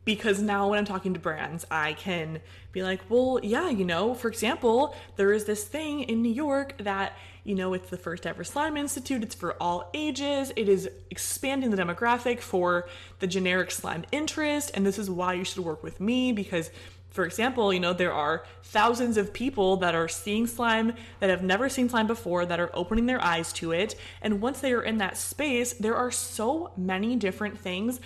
because 0.06 0.40
now 0.40 0.70
when 0.70 0.78
I'm 0.78 0.84
talking 0.84 1.14
to 1.14 1.20
brands, 1.20 1.66
I 1.68 1.94
can 1.94 2.40
be 2.70 2.84
like, 2.84 3.00
well, 3.08 3.40
yeah, 3.42 3.68
you 3.68 3.84
know, 3.84 4.14
for 4.14 4.28
example, 4.28 4.96
there 5.16 5.32
is 5.32 5.44
this 5.44 5.64
thing 5.64 6.02
in 6.02 6.22
New 6.22 6.32
York 6.32 6.78
that, 6.78 7.12
you 7.42 7.56
know, 7.56 7.74
it's 7.74 7.90
the 7.90 7.96
first 7.96 8.24
ever 8.24 8.44
slime 8.44 8.76
institute, 8.76 9.24
it's 9.24 9.34
for 9.34 9.60
all 9.60 9.90
ages, 9.94 10.52
it 10.54 10.68
is 10.68 10.88
expanding 11.10 11.70
the 11.70 11.76
demographic 11.76 12.38
for 12.38 12.88
the 13.18 13.26
generic 13.26 13.72
slime 13.72 14.04
interest, 14.12 14.70
and 14.74 14.86
this 14.86 14.96
is 14.96 15.10
why 15.10 15.32
you 15.32 15.44
should 15.44 15.64
work 15.64 15.82
with 15.82 16.00
me 16.00 16.30
because 16.32 16.70
for 17.16 17.24
example, 17.24 17.72
you 17.72 17.80
know, 17.80 17.94
there 17.94 18.12
are 18.12 18.44
thousands 18.62 19.16
of 19.16 19.32
people 19.32 19.78
that 19.78 19.94
are 19.94 20.06
seeing 20.06 20.46
slime 20.46 20.92
that 21.18 21.30
have 21.30 21.42
never 21.42 21.68
seen 21.68 21.88
slime 21.88 22.06
before 22.06 22.44
that 22.46 22.60
are 22.60 22.70
opening 22.74 23.06
their 23.06 23.22
eyes 23.24 23.52
to 23.54 23.72
it. 23.72 23.96
And 24.20 24.40
once 24.40 24.60
they 24.60 24.72
are 24.74 24.82
in 24.82 24.98
that 24.98 25.16
space, 25.16 25.72
there 25.72 25.96
are 25.96 26.10
so 26.10 26.70
many 26.76 27.16
different 27.16 27.58
things. 27.58 28.00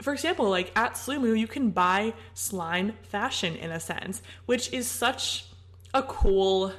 For 0.00 0.14
example, 0.14 0.48
like 0.48 0.72
at 0.76 0.94
Sloomoo, 0.94 1.38
you 1.38 1.46
can 1.46 1.70
buy 1.70 2.14
slime 2.32 2.94
fashion 3.02 3.54
in 3.54 3.70
a 3.70 3.78
sense, 3.78 4.22
which 4.46 4.72
is 4.72 4.88
such 4.88 5.46
a 5.92 6.02
cool 6.02 6.72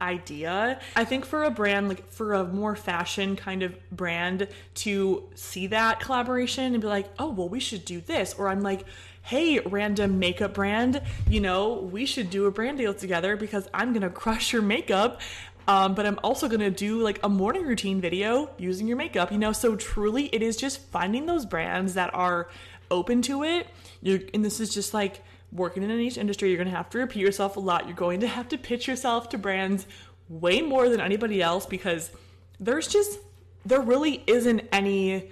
idea. 0.00 0.80
I 0.94 1.04
think 1.04 1.24
for 1.24 1.44
a 1.44 1.50
brand, 1.50 1.88
like 1.88 2.10
for 2.10 2.34
a 2.34 2.44
more 2.44 2.76
fashion 2.76 3.36
kind 3.36 3.62
of 3.62 3.76
brand 3.90 4.48
to 4.74 5.28
see 5.34 5.68
that 5.68 6.00
collaboration 6.00 6.72
and 6.72 6.80
be 6.80 6.88
like, 6.88 7.08
oh, 7.18 7.30
well, 7.30 7.48
we 7.48 7.60
should 7.60 7.84
do 7.84 8.00
this. 8.00 8.34
Or 8.34 8.48
I'm 8.48 8.60
like, 8.60 8.84
hey, 9.28 9.58
random 9.58 10.18
makeup 10.18 10.54
brand, 10.54 11.02
you 11.28 11.38
know, 11.38 11.74
we 11.92 12.06
should 12.06 12.30
do 12.30 12.46
a 12.46 12.50
brand 12.50 12.78
deal 12.78 12.94
together 12.94 13.36
because 13.36 13.68
I'm 13.74 13.92
gonna 13.92 14.08
crush 14.08 14.54
your 14.54 14.62
makeup. 14.62 15.20
Um, 15.66 15.94
but 15.94 16.06
I'm 16.06 16.18
also 16.24 16.48
gonna 16.48 16.70
do 16.70 17.02
like 17.02 17.20
a 17.22 17.28
morning 17.28 17.66
routine 17.66 18.00
video 18.00 18.48
using 18.56 18.88
your 18.88 18.96
makeup, 18.96 19.30
you 19.30 19.36
know. 19.36 19.52
So 19.52 19.76
truly, 19.76 20.34
it 20.34 20.42
is 20.42 20.56
just 20.56 20.80
finding 20.80 21.26
those 21.26 21.44
brands 21.44 21.92
that 21.92 22.14
are 22.14 22.48
open 22.90 23.20
to 23.22 23.44
it. 23.44 23.66
You're, 24.00 24.20
and 24.32 24.42
this 24.42 24.60
is 24.60 24.72
just 24.72 24.94
like 24.94 25.22
working 25.52 25.82
in 25.82 25.90
a 25.90 25.96
niche 25.96 26.16
industry. 26.16 26.48
You're 26.48 26.56
gonna 26.56 26.74
have 26.74 26.88
to 26.90 26.98
repeat 26.98 27.20
yourself 27.20 27.58
a 27.58 27.60
lot. 27.60 27.86
You're 27.86 27.96
going 27.96 28.20
to 28.20 28.26
have 28.26 28.48
to 28.48 28.56
pitch 28.56 28.88
yourself 28.88 29.28
to 29.28 29.36
brands 29.36 29.86
way 30.30 30.62
more 30.62 30.88
than 30.88 31.02
anybody 31.02 31.42
else 31.42 31.66
because 31.66 32.10
there's 32.58 32.88
just 32.88 33.18
there 33.66 33.82
really 33.82 34.24
isn't 34.26 34.62
any 34.72 35.30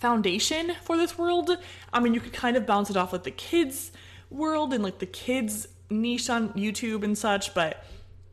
foundation 0.00 0.72
for 0.82 0.96
this 0.96 1.16
world. 1.18 1.50
I 1.92 2.00
mean, 2.00 2.14
you 2.14 2.20
could 2.20 2.32
kind 2.32 2.56
of 2.56 2.66
bounce 2.66 2.90
it 2.90 2.96
off 2.96 3.12
like 3.12 3.24
the 3.24 3.30
kids 3.30 3.92
world 4.30 4.72
and 4.72 4.82
like 4.82 4.98
the 4.98 5.06
kids 5.06 5.68
niche 5.90 6.30
on 6.30 6.50
YouTube 6.54 7.02
and 7.02 7.16
such, 7.18 7.54
but 7.54 7.84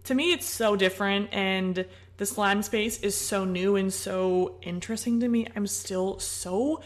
to 0.06 0.16
me, 0.16 0.32
it's 0.32 0.46
so 0.46 0.76
different. 0.76 1.30
And 1.34 1.86
the 2.18 2.26
slime 2.26 2.64
space 2.64 3.00
is 3.02 3.16
so 3.16 3.46
new 3.46 3.76
and 3.76 3.94
so 3.94 4.56
interesting 4.62 5.20
to 5.20 5.28
me. 5.28 5.48
I'm 5.56 5.68
still 5.68 6.20
so 6.20 6.82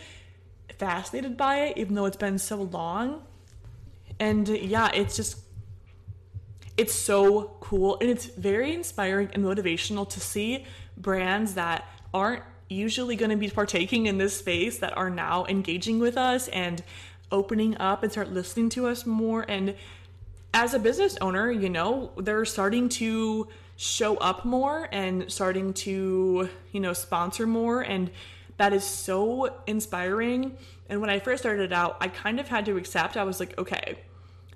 fascinated 0.80 1.38
by 1.38 1.65
it, 1.65 1.78
even 1.78 1.96
though 1.96 2.06
it's 2.06 2.17
been 2.17 2.39
so 2.39 2.58
long. 2.58 3.24
And 4.20 4.48
yeah, 4.48 4.89
it's 4.94 5.15
just, 5.15 5.38
it's 6.78 6.94
so 6.94 7.58
cool. 7.60 7.98
And 8.02 8.10
it's 8.10 8.26
very 8.26 8.74
inspiring 8.74 9.30
and 9.34 9.44
motivational 9.44 10.10
to 10.10 10.20
see 10.20 10.65
brands 10.98 11.54
that 11.54 11.86
aren't 12.13 12.44
usually 12.72 13.16
going 13.16 13.32
to 13.32 13.38
be 13.38 13.50
partaking 13.50 14.06
in 14.06 14.18
this 14.18 14.38
space 14.38 14.80
that 14.80 14.96
are 14.98 15.10
now 15.10 15.46
engaging 15.46 16.00
with 16.00 16.18
us 16.18 16.48
and 16.48 16.84
opening 17.32 17.78
up 17.78 18.04
and 18.04 18.12
start 18.12 18.32
listening 18.32 18.70
to 18.70 18.88
us 18.88 19.06
more. 19.06 19.46
And 19.48 19.76
as 20.54 20.74
a 20.74 20.80
business 20.80 21.18
owner, 21.22 21.52
you 21.52 21.70
know, 21.70 22.12
they're 22.18 22.46
starting 22.46 22.90
to 22.90 23.48
show 23.78 24.18
up 24.18 24.46
more 24.46 24.88
and 24.92 25.32
starting 25.32 25.74
to, 25.74 26.50
you 26.72 26.80
know, 26.80 26.94
sponsor 26.94 27.48
more. 27.48 27.82
And 27.82 28.12
that 28.58 28.74
is 28.74 28.84
so 28.84 29.54
inspiring. 29.68 30.58
And 30.90 31.02
when 31.02 31.10
I 31.10 31.20
first 31.20 31.44
started 31.44 31.74
out, 31.74 31.98
I 32.00 32.08
kind 32.08 32.40
of 32.40 32.48
had 32.48 32.66
to 32.66 32.78
accept, 32.78 33.18
I 33.18 33.24
was 33.24 33.40
like, 33.40 33.58
okay, 33.58 33.98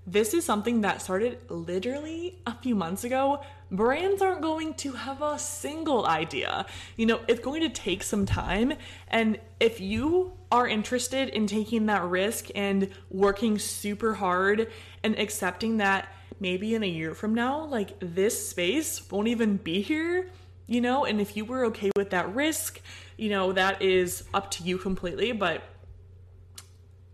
this 0.08 0.34
is 0.34 0.46
something 0.46 0.82
that 0.82 1.02
started 1.02 1.40
literally 1.50 2.38
a 2.46 2.56
few 2.56 2.76
months 2.76 3.04
ago. 3.04 3.42
Brands 3.72 4.22
aren't 4.22 4.42
going 4.42 4.76
to 4.76 4.92
have 4.92 5.22
a 5.22 5.40
single 5.40 6.06
idea. 6.06 6.68
You 6.96 7.08
know, 7.08 7.22
it's 7.28 7.40
going 7.40 7.62
to 7.62 7.70
take 7.70 8.04
some 8.04 8.26
time. 8.26 8.74
And 9.08 9.40
if 9.60 9.82
you 9.82 10.34
are 10.52 10.68
interested 10.68 11.30
in 11.30 11.48
taking 11.48 11.88
that 11.88 12.04
risk 12.04 12.50
and 12.54 12.90
working 13.10 13.58
super 13.58 14.14
hard 14.14 14.72
and 15.04 15.18
accepting 15.18 15.78
that 15.78 16.08
maybe 16.40 16.76
in 16.76 16.84
a 16.84 16.88
year 16.88 17.16
from 17.16 17.34
now, 17.34 17.66
like 17.66 17.96
this 18.00 18.50
space 18.50 19.10
won't 19.10 19.28
even 19.28 19.58
be 19.58 19.82
here, 19.82 20.30
you 20.68 20.82
know, 20.82 21.06
and 21.06 21.20
if 21.20 21.36
you 21.36 21.46
were 21.46 21.66
okay 21.66 21.90
with 21.96 22.12
that 22.12 22.34
risk, 22.36 22.80
you 23.18 23.30
know, 23.30 23.54
that 23.54 23.82
is 23.82 24.24
up 24.34 24.52
to 24.52 24.64
you 24.64 24.78
completely. 24.78 25.32
But 25.32 25.64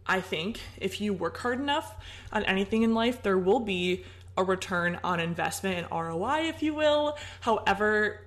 I 0.06 0.22
think 0.22 0.60
if 0.78 1.00
you 1.00 1.14
work 1.14 1.38
hard 1.38 1.60
enough 1.60 1.96
on 2.32 2.44
anything 2.46 2.84
in 2.84 2.94
life, 2.94 3.22
there 3.22 3.38
will 3.38 3.60
be 3.60 4.04
a 4.38 4.44
return 4.44 5.00
on 5.04 5.20
investment 5.20 5.78
and 5.78 5.88
ROI, 5.92 6.48
if 6.48 6.64
you 6.64 6.74
will. 6.74 7.18
However, 7.42 8.22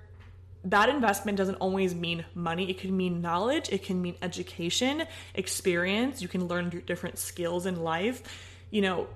that 0.65 0.89
investment 0.89 1.37
doesn't 1.37 1.55
always 1.55 1.93
mean 1.93 2.25
money. 2.33 2.69
It 2.69 2.79
can 2.79 2.95
mean 2.95 3.21
knowledge, 3.21 3.69
it 3.69 3.83
can 3.83 4.01
mean 4.01 4.15
education, 4.21 5.03
experience. 5.35 6.21
You 6.21 6.27
can 6.27 6.47
learn 6.47 6.83
different 6.85 7.19
skills 7.19 7.65
in 7.65 7.83
life. 7.83 8.23
You 8.71 8.81
know, 8.81 9.07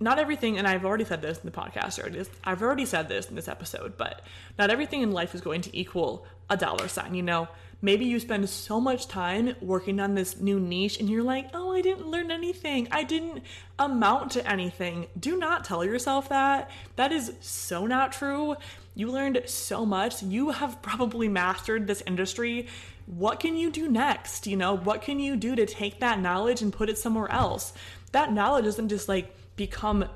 not 0.00 0.18
everything, 0.18 0.58
and 0.58 0.66
I've 0.66 0.84
already 0.84 1.04
said 1.04 1.22
this 1.22 1.38
in 1.38 1.46
the 1.46 1.50
podcast, 1.50 1.98
or 1.98 2.26
I've 2.44 2.62
already 2.62 2.84
said 2.84 3.08
this 3.08 3.28
in 3.28 3.36
this 3.36 3.48
episode, 3.48 3.96
but 3.96 4.22
not 4.58 4.70
everything 4.70 5.02
in 5.02 5.12
life 5.12 5.34
is 5.34 5.40
going 5.40 5.62
to 5.62 5.76
equal 5.76 6.26
a 6.50 6.56
dollar 6.56 6.88
sign. 6.88 7.14
You 7.14 7.22
know, 7.22 7.48
maybe 7.84 8.06
you 8.06 8.18
spend 8.18 8.48
so 8.48 8.80
much 8.80 9.06
time 9.08 9.54
working 9.60 10.00
on 10.00 10.14
this 10.14 10.40
new 10.40 10.58
niche 10.58 10.98
and 10.98 11.10
you're 11.10 11.22
like, 11.22 11.50
oh, 11.52 11.70
I 11.70 11.82
didn't 11.82 12.06
learn 12.06 12.30
anything. 12.30 12.88
I 12.90 13.04
didn't 13.04 13.42
amount 13.78 14.30
to 14.32 14.50
anything. 14.50 15.06
Do 15.20 15.36
not 15.36 15.66
tell 15.66 15.84
yourself 15.84 16.30
that. 16.30 16.70
That 16.96 17.12
is 17.12 17.34
so 17.40 17.86
not 17.86 18.10
true. 18.10 18.56
You 18.94 19.12
learned 19.12 19.42
so 19.44 19.84
much. 19.84 20.22
You 20.22 20.50
have 20.50 20.80
probably 20.80 21.28
mastered 21.28 21.86
this 21.86 22.02
industry. 22.06 22.68
What 23.04 23.38
can 23.38 23.54
you 23.54 23.70
do 23.70 23.86
next? 23.90 24.46
You 24.46 24.56
know, 24.56 24.78
what 24.78 25.02
can 25.02 25.20
you 25.20 25.36
do 25.36 25.54
to 25.54 25.66
take 25.66 26.00
that 26.00 26.20
knowledge 26.20 26.62
and 26.62 26.72
put 26.72 26.88
it 26.88 26.96
somewhere 26.96 27.30
else? 27.30 27.74
That 28.12 28.32
knowledge 28.32 28.64
doesn't 28.64 28.88
just 28.88 29.10
like 29.10 29.36
become 29.56 30.06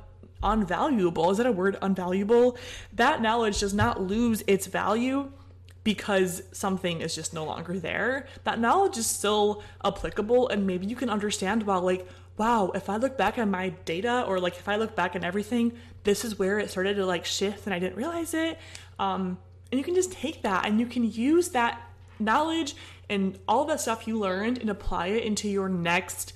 unvaluable. 0.42 1.31
Is 1.33 1.37
that 1.37 1.46
a 1.46 1.52
word? 1.52 1.76
Unvaluable? 1.83 2.57
That 2.94 3.20
knowledge 3.20 3.61
does 3.61 3.74
not 3.74 4.00
lose 4.00 4.42
its 4.46 4.66
value 4.66 5.31
because 5.88 6.42
something 6.53 7.01
is 7.01 7.14
just 7.14 7.33
no 7.33 7.46
longer 7.46 7.79
there, 7.79 8.27
that 8.44 8.61
knowledge 8.61 8.98
is 8.98 9.07
still 9.07 9.62
applicable. 9.83 10.46
And 10.51 10.66
maybe 10.66 10.85
you 10.85 10.94
can 10.94 11.09
understand, 11.09 11.62
well, 11.62 11.81
like, 11.81 12.07
wow, 12.37 12.70
if 12.74 12.90
I 12.90 12.98
look 12.98 13.16
back 13.16 13.38
at 13.38 13.48
my 13.48 13.70
data 13.87 14.22
or 14.29 14.38
like 14.38 14.59
if 14.59 14.68
I 14.68 14.77
look 14.77 14.94
back 14.94 15.16
at 15.16 15.24
everything, 15.24 15.72
this 16.05 16.27
is 16.27 16.38
where 16.38 16.59
it 16.59 16.70
started 16.70 16.96
to 16.96 17.07
like 17.07 17.24
shift 17.24 17.64
and 17.64 17.72
I 17.72 17.79
didn't 17.79 17.96
realize 17.96 18.35
it. 18.35 18.59
Um, 18.98 19.38
and 19.72 19.79
you 19.79 19.83
can 19.83 19.94
just 19.94 20.12
take 20.12 20.42
that 20.42 20.66
and 20.66 20.79
you 20.79 20.85
can 20.85 21.11
use 21.11 21.48
that 21.53 21.81
knowledge 22.18 22.77
and 23.09 23.38
all 23.48 23.64
that 23.64 23.81
stuff 23.81 24.07
you 24.07 24.18
learned 24.18 24.59
and 24.59 24.68
apply 24.68 25.07
it 25.07 25.24
into 25.24 25.48
your 25.48 25.70
next 25.70 26.35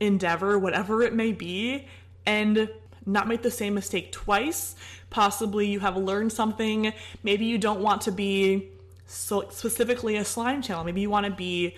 endeavor, 0.00 0.58
whatever 0.58 1.02
it 1.02 1.12
may 1.12 1.32
be, 1.32 1.86
and 2.24 2.70
not 3.04 3.28
make 3.28 3.42
the 3.42 3.50
same 3.50 3.74
mistake 3.74 4.10
twice. 4.10 4.74
Possibly 5.10 5.66
you 5.66 5.80
have 5.80 5.98
learned 5.98 6.32
something. 6.32 6.94
Maybe 7.22 7.44
you 7.44 7.58
don't 7.58 7.80
want 7.80 8.00
to 8.02 8.10
be 8.10 8.70
so 9.06 9.48
specifically 9.50 10.16
a 10.16 10.24
slime 10.24 10.62
channel. 10.62 10.84
Maybe 10.84 11.00
you 11.00 11.10
want 11.10 11.26
to 11.26 11.32
be 11.32 11.76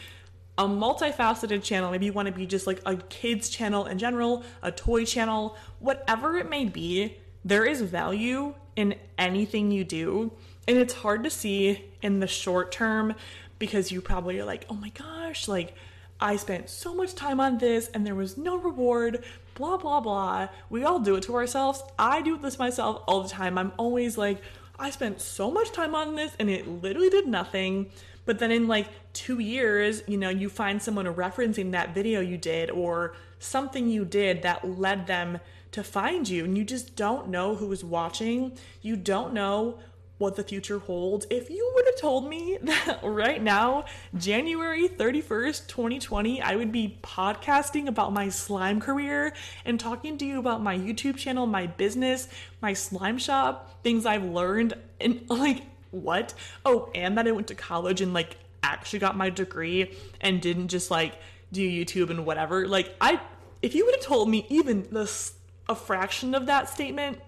a 0.57 0.65
multifaceted 0.65 1.63
channel. 1.63 1.91
Maybe 1.91 2.07
you 2.07 2.13
want 2.13 2.27
to 2.27 2.33
be 2.33 2.47
just 2.47 2.67
like 2.67 2.81
a 2.85 2.97
kids 2.97 3.49
channel 3.49 3.87
in 3.87 3.99
general, 3.99 4.43
a 4.63 4.73
toy 4.73 5.05
channel, 5.05 5.57
whatever 5.79 6.37
it 6.37 6.51
may 6.51 6.65
be. 6.65 7.17
There 7.45 7.65
is 7.65 7.81
value 7.83 8.55
in 8.75 8.97
anything 9.17 9.71
you 9.71 9.85
do. 9.85 10.33
And 10.67 10.77
it's 10.77 10.95
hard 10.95 11.25
to 11.25 11.31
see 11.31 11.85
in 12.03 12.21
the 12.21 12.27
short 12.27 12.73
term 12.73 13.15
because 13.59 13.93
you 13.93 14.01
probably 14.01 14.39
are 14.41 14.45
like, 14.45 14.67
oh 14.69 14.75
my 14.75 14.91
gosh, 14.91 15.49
like 15.49 15.75
I 16.21 16.37
spent 16.37 16.69
so 16.69 16.95
much 16.95 17.15
time 17.15 17.41
on 17.41 17.59
this 17.59 17.89
and 17.95 18.07
there 18.07 18.15
was 18.15 18.37
no 18.37 18.57
reward, 18.57 19.25
blah, 19.55 19.77
blah, 19.77 20.01
blah. 20.01 20.49
We 20.69 20.83
all 20.83 20.99
do 20.99 21.15
it 21.17 21.23
to 21.25 21.35
ourselves. 21.37 21.83
I 21.99 22.23
do 22.23 22.37
this 22.37 22.59
myself 22.59 23.03
all 23.07 23.23
the 23.23 23.29
time. 23.29 23.57
I'm 23.57 23.73
always 23.77 24.19
like, 24.19 24.43
I 24.79 24.91
spent 24.91 25.21
so 25.21 25.51
much 25.51 25.73
time 25.73 25.95
on 25.95 26.15
this 26.15 26.35
and 26.39 26.49
it 26.49 26.69
literally 26.69 27.11
did 27.11 27.27
nothing. 27.27 27.91
But 28.25 28.39
then 28.39 28.51
in 28.53 28.69
like 28.69 28.89
two 29.13 29.39
years, 29.39 30.03
you 30.07 30.19
know, 30.19 30.29
you 30.29 30.49
find 30.49 30.83
someone 30.83 31.07
referencing 31.07 31.73
that 31.73 31.95
video 31.95 32.21
you 32.21 32.37
did 32.37 32.71
or 32.71 33.15
something 33.39 33.89
you 33.89 34.05
did 34.05 34.43
that 34.43 34.79
led 34.79 35.07
them 35.07 35.41
to 35.71 35.83
find 35.83 36.27
you, 36.29 36.45
and 36.45 36.57
you 36.57 36.65
just 36.65 36.97
don't 36.97 37.29
know 37.29 37.55
who 37.55 37.71
is 37.73 37.85
watching. 37.85 38.53
You 38.81 38.97
don't 38.97 39.35
know 39.35 39.79
what 40.19 40.35
the 40.35 40.43
future 40.43 40.81
holds. 40.81 41.27
If 41.31 41.49
you 41.49 41.73
would 41.75 41.87
have 41.87 41.97
told 41.97 42.29
me 42.29 42.59
that 42.63 43.01
right 43.03 43.43
now, 43.43 43.85
January 44.17 44.89
31st, 44.89 45.67
2020, 45.69 46.43
I 46.43 46.57
would 46.57 46.73
be 46.73 46.99
podcasting 47.03 47.87
about 47.87 48.13
my 48.13 48.29
slime 48.29 48.81
career 48.81 49.33
and 49.65 49.79
talking 49.81 50.19
to 50.19 50.27
you 50.27 50.39
about 50.39 50.63
my 50.63 50.77
YouTube 50.77 51.17
channel, 51.17 51.47
my 51.47 51.67
business, 51.67 52.29
my 52.61 52.73
slime 52.73 53.19
shop, 53.19 53.83
things 53.83 54.05
I've 54.05 54.25
learned, 54.25 54.75
and 55.01 55.23
like, 55.29 55.63
what? 55.91 56.35
Oh, 56.65 56.91
and 56.95 57.17
that 57.17 57.27
I 57.27 57.33
went 57.33 57.47
to 57.49 57.55
college 57.55 58.01
and 58.01 58.13
like 58.13 58.37
actually 58.63 58.99
got 58.99 59.17
my 59.17 59.31
degree 59.31 59.95
and 60.21 60.43
didn't 60.43 60.69
just 60.69 60.91
like 60.91 61.15
do 61.53 61.67
YouTube 61.67 62.11
and 62.11 62.27
whatever. 62.27 62.67
Like, 62.67 62.95
I, 63.01 63.21
if 63.63 63.75
you 63.75 63.87
would 63.87 63.95
have 63.95 64.05
told 64.05 64.29
me 64.29 64.47
even 64.49 64.87
this, 64.91 65.35
a 65.69 65.75
fraction 65.75 66.35
of 66.35 66.47
that 66.47 66.69
statement, 66.69 67.21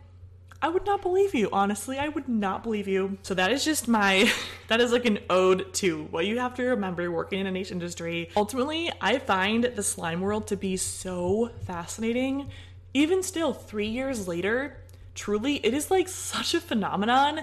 I 0.63 0.69
would 0.69 0.85
not 0.85 1.01
believe 1.01 1.35
you. 1.35 1.49
Honestly, 1.53 1.99
I 1.99 2.09
would 2.09 2.29
not 2.29 2.63
believe 2.63 2.87
you. 2.87 3.17
So 3.23 3.33
that 3.35 3.51
is 3.51 3.65
just 3.65 3.89
my 3.89 4.31
that 4.69 4.81
is 4.81 4.93
like 4.93 5.07
an 5.07 5.19
ode 5.31 5.73
to 5.75 6.05
what 6.05 6.27
you 6.27 6.39
have 6.39 6.55
to 6.57 6.65
remember 6.65 7.11
working 7.11 7.41
in 7.41 7.47
a 7.47 7.51
niche 7.51 7.71
industry. 7.71 8.31
Ultimately, 8.37 8.91
I 9.01 9.19
find 9.19 9.65
the 9.65 9.83
slime 9.83 10.21
world 10.21 10.49
to 10.49 10.57
be 10.57 10.77
so 10.77 11.51
fascinating. 11.67 12.51
Even 12.93 13.23
still, 13.23 13.55
three 13.55 13.87
years 13.87 14.29
later, 14.29 14.77
truly, 15.15 15.57
it 15.57 15.73
is 15.73 15.91
like 15.91 16.09
such 16.09 16.55
a 16.55 16.61
phenomenon 16.61 17.41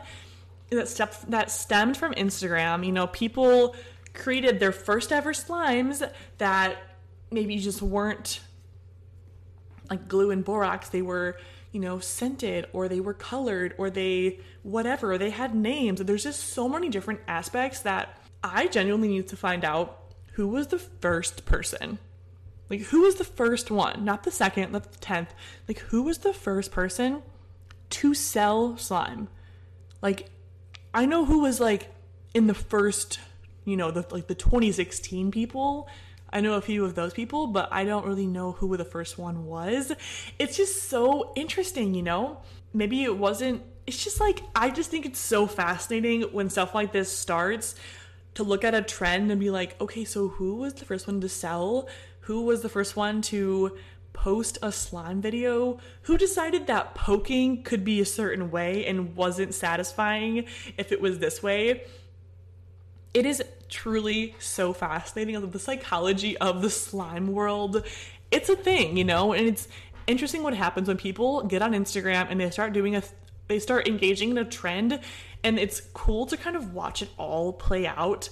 that 0.70 0.88
step 0.88 1.16
that 1.30 1.50
stemmed 1.50 1.98
from 1.98 2.14
Instagram. 2.14 2.86
You 2.86 2.92
know, 2.92 3.08
people 3.08 3.76
created 4.14 4.60
their 4.60 4.72
first 4.72 5.12
ever 5.12 5.34
slimes 5.34 6.08
that 6.38 6.78
maybe 7.32 7.58
just 7.58 7.82
weren't 7.82 8.42
like 9.90 10.08
glue 10.08 10.32
and 10.32 10.44
borax. 10.44 10.90
They 10.90 11.02
were 11.02 11.38
you 11.78 11.84
know, 11.84 12.00
scented 12.00 12.66
or 12.74 12.88
they 12.88 13.00
were 13.00 13.14
colored 13.14 13.76
or 13.78 13.92
they 13.92 14.40
whatever, 14.64 15.16
they 15.16 15.30
had 15.30 15.54
names. 15.54 16.00
There's 16.00 16.24
just 16.24 16.40
so 16.40 16.68
many 16.68 16.90
different 16.90 17.20
aspects 17.28 17.82
that 17.82 18.20
I 18.44 18.66
genuinely 18.66 19.10
need 19.10 19.28
to 19.28 19.38
find 19.38 19.64
out 19.64 20.16
who 20.32 20.48
was 20.48 20.70
the 20.70 20.80
first 20.80 21.46
person. 21.46 22.00
Like 22.68 22.80
who 22.80 23.02
was 23.02 23.18
the 23.18 23.24
first 23.24 23.70
one, 23.70 24.04
not 24.04 24.24
the 24.24 24.32
second, 24.32 24.72
not 24.72 24.92
the 24.92 24.98
10th. 24.98 25.28
Like 25.68 25.78
who 25.78 26.02
was 26.02 26.18
the 26.18 26.34
first 26.34 26.72
person 26.72 27.22
to 27.92 28.16
sell 28.16 28.76
slime? 28.80 29.28
Like 30.02 30.32
I 30.96 31.06
know 31.06 31.26
who 31.26 31.42
was 31.42 31.60
like 31.60 31.94
in 32.34 32.48
the 32.48 32.56
first, 32.56 33.20
you 33.66 33.78
know, 33.78 33.92
the 33.92 34.04
like 34.10 34.26
the 34.26 34.34
2016 34.34 35.30
people 35.30 35.88
I 36.30 36.42
know 36.42 36.54
a 36.54 36.62
few 36.62 36.84
of 36.84 36.96
those 36.96 37.14
people, 37.14 37.48
but 37.48 37.70
I 37.72 37.86
don't 37.86 38.06
really 38.06 38.28
know 38.28 38.52
who 38.52 38.76
the 38.76 38.86
first 38.86 39.18
one 39.18 39.46
was. 39.46 39.94
It's 40.38 40.58
just 40.58 40.90
so 40.90 41.32
interesting, 41.36 41.94
you 41.94 42.04
know? 42.04 42.42
Maybe 42.74 43.04
it 43.04 43.18
wasn't, 43.18 43.64
it's 43.86 44.04
just 44.04 44.20
like, 44.20 44.42
I 44.56 44.70
just 44.70 44.92
think 44.92 45.06
it's 45.06 45.20
so 45.20 45.48
fascinating 45.48 46.24
when 46.34 46.50
stuff 46.50 46.76
like 46.76 46.92
this 46.92 47.12
starts 47.12 47.76
to 48.36 48.44
look 48.44 48.64
at 48.64 48.76
a 48.76 48.82
trend 48.82 49.32
and 49.32 49.40
be 49.40 49.50
like, 49.50 49.80
okay, 49.82 50.04
so 50.04 50.28
who 50.28 50.56
was 50.56 50.74
the 50.76 50.86
first 50.86 51.08
one 51.08 51.22
to 51.22 51.30
sell? 51.30 51.88
Who 52.22 52.44
was 52.44 52.62
the 52.62 52.70
first 52.70 52.96
one 52.96 53.22
to 53.24 53.78
post 54.12 54.58
a 54.62 54.72
slime 54.72 55.22
video? 55.22 55.80
Who 56.04 56.18
decided 56.18 56.68
that 56.68 56.94
poking 56.94 57.64
could 57.64 57.86
be 57.86 58.02
a 58.02 58.06
certain 58.06 58.52
way 58.52 58.86
and 58.86 59.16
wasn't 59.16 59.54
satisfying 59.54 60.46
if 60.78 60.92
it 60.92 61.00
was 61.00 61.20
this 61.20 61.42
way? 61.42 61.86
It 63.14 63.26
is 63.26 63.42
truly 63.70 64.36
so 64.40 64.74
fascinating. 64.74 65.50
The 65.50 65.60
psychology 65.60 66.38
of 66.38 66.62
the 66.62 66.70
slime 66.70 67.28
world, 67.28 67.86
it's 68.32 68.50
a 68.50 68.56
thing, 68.56 68.98
you 68.98 69.04
know, 69.04 69.34
and 69.34 69.48
it's 69.48 69.68
interesting 70.08 70.44
what 70.44 70.54
happens 70.54 70.88
when 70.88 70.98
people 70.98 71.44
get 71.44 71.62
on 71.62 71.74
Instagram 71.74 72.28
and 72.30 72.40
they 72.40 72.50
start 72.50 72.74
doing 72.74 72.96
a 72.96 73.04
they 73.48 73.60
start 73.60 73.88
engaging 73.88 74.30
in 74.32 74.38
a 74.38 74.46
trend 74.46 75.00
and 75.44 75.58
it's 75.58 75.80
cool 75.94 76.26
to 76.26 76.36
kind 76.36 76.56
of 76.56 76.74
watch 76.74 77.02
it 77.02 77.10
all 77.18 77.54
play 77.54 77.88
out. 77.88 78.30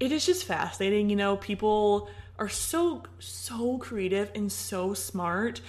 It 0.00 0.12
is 0.12 0.24
just 0.24 0.44
fascinating, 0.44 1.10
you 1.10 1.16
know, 1.16 1.36
people 1.36 2.08
are 2.38 2.48
so 2.48 3.02
so 3.18 3.78
creative 3.78 4.30
and 4.34 4.50
so 4.50 4.94
smart 4.94 5.60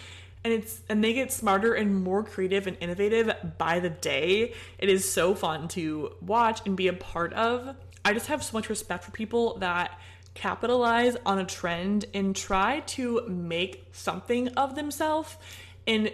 and 0.46 0.54
it's 0.54 0.82
and 0.90 1.04
they 1.04 1.14
get 1.14 1.34
smarter 1.34 1.74
and 1.74 2.04
more 2.04 2.24
creative 2.24 2.68
and 2.68 2.78
innovative 2.80 3.36
by 3.58 3.80
the 3.80 3.90
day. 3.90 4.54
It 4.78 4.90
is 4.90 5.10
so 5.10 5.34
fun 5.34 5.68
to 5.70 6.14
watch 6.22 6.62
and 6.66 6.78
be 6.78 6.88
a 6.88 6.94
part 6.94 7.34
of. 7.34 7.76
I 8.06 8.13
just 8.13 8.28
have 8.28 8.44
so 8.44 8.56
much 8.56 8.70
respect 8.70 9.04
for 9.04 9.10
people 9.10 9.58
that 9.58 10.00
capitalize 10.36 11.18
on 11.26 11.39
a 11.39 11.46
trend 11.46 12.06
and 12.13 12.36
try 12.36 12.82
to 12.82 13.28
make 13.28 13.88
something 13.94 14.50
of 14.50 14.76
themselves 14.76 15.36
and 15.88 16.12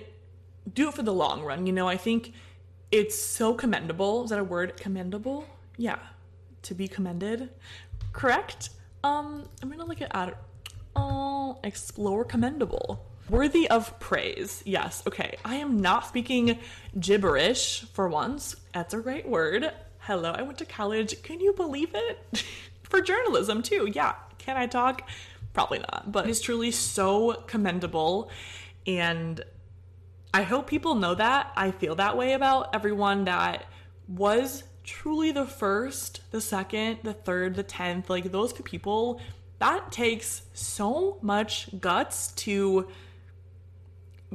do 0.74 0.88
it 0.88 0.94
for 0.94 1.04
the 1.04 1.14
long 1.14 1.44
run. 1.44 1.68
You 1.68 1.74
know, 1.74 1.90
I 1.90 1.98
think 1.98 2.32
it's 2.94 3.20
so 3.20 3.54
commendable. 3.54 4.24
Is 4.24 4.30
that 4.30 4.40
a 4.40 4.44
word? 4.44 4.78
Commendable? 4.78 5.46
Yeah. 5.76 6.00
To 6.64 6.74
be 6.74 6.88
commended. 6.88 7.50
Correct? 8.14 8.70
Um, 9.04 9.44
I'm 9.62 9.70
gonna 9.70 9.86
look 9.86 10.02
at 10.02 10.30
it. 10.30 10.38
Oh, 10.96 11.60
explore 11.66 12.24
commendable. 12.24 13.06
Worthy 13.30 13.70
of 13.70 14.00
praise. 14.00 14.64
Yes, 14.66 15.04
okay. 15.08 15.36
I 15.44 15.56
am 15.56 15.82
not 15.82 16.06
speaking 16.08 16.58
gibberish 16.98 17.82
for 17.94 18.08
once. 18.08 18.56
That's 18.74 18.94
a 18.94 19.00
great 19.00 19.28
word. 19.28 19.74
Hello, 20.06 20.32
I 20.32 20.42
went 20.42 20.58
to 20.58 20.66
college. 20.66 21.22
Can 21.22 21.40
you 21.40 21.54
believe 21.54 21.92
it? 21.94 22.44
for 22.84 23.02
journalism, 23.02 23.62
too. 23.62 23.88
Yeah. 23.94 24.16
Can 24.40 24.58
I 24.58 24.66
talk? 24.66 25.08
Probably 25.54 25.78
not. 25.78 26.12
But 26.12 26.28
it's 26.28 26.42
truly 26.42 26.72
so 26.72 27.44
commendable. 27.46 28.32
And 28.88 29.44
I 30.34 30.42
hope 30.42 30.66
people 30.66 30.96
know 30.96 31.14
that. 31.14 31.52
I 31.56 31.70
feel 31.70 31.94
that 31.96 32.18
way 32.18 32.34
about 32.34 32.74
everyone 32.74 33.26
that 33.26 33.66
was 34.08 34.64
truly 34.84 35.32
the 35.32 35.46
first, 35.46 36.22
the 36.32 36.42
second, 36.42 37.00
the 37.04 37.14
third, 37.14 37.54
the 37.54 37.64
tenth. 37.64 38.10
Like 38.10 38.32
those 38.32 38.54
people, 38.54 39.22
that 39.60 39.92
takes 39.92 40.42
so 40.54 41.20
much 41.22 41.80
guts 41.80 42.32
to 42.32 42.88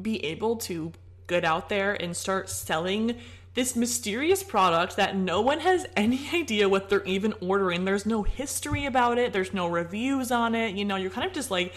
be 0.00 0.24
able 0.24 0.56
to 0.58 0.92
get 1.26 1.44
out 1.44 1.68
there 1.68 2.00
and 2.00 2.16
start 2.16 2.48
selling 2.48 3.16
this 3.56 3.74
mysterious 3.74 4.44
product 4.44 4.94
that 4.94 5.16
no 5.16 5.40
one 5.40 5.58
has 5.58 5.84
any 5.96 6.30
idea 6.34 6.68
what 6.68 6.88
they're 6.88 7.04
even 7.04 7.34
ordering. 7.40 7.84
There's 7.84 8.06
no 8.06 8.22
history 8.22 8.86
about 8.86 9.18
it, 9.18 9.32
there's 9.32 9.52
no 9.52 9.66
reviews 9.66 10.30
on 10.30 10.54
it. 10.54 10.76
You 10.76 10.84
know, 10.84 10.94
you're 10.94 11.10
kind 11.10 11.26
of 11.26 11.32
just 11.32 11.50
like 11.50 11.74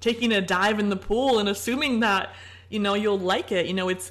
taking 0.00 0.30
a 0.32 0.42
dive 0.42 0.78
in 0.78 0.90
the 0.90 0.96
pool 0.96 1.38
and 1.38 1.48
assuming 1.48 2.00
that 2.00 2.34
you 2.68 2.80
know, 2.80 2.94
you'll 2.94 3.18
like 3.18 3.52
it. 3.52 3.66
You 3.66 3.74
know, 3.74 3.88
it's 3.88 4.10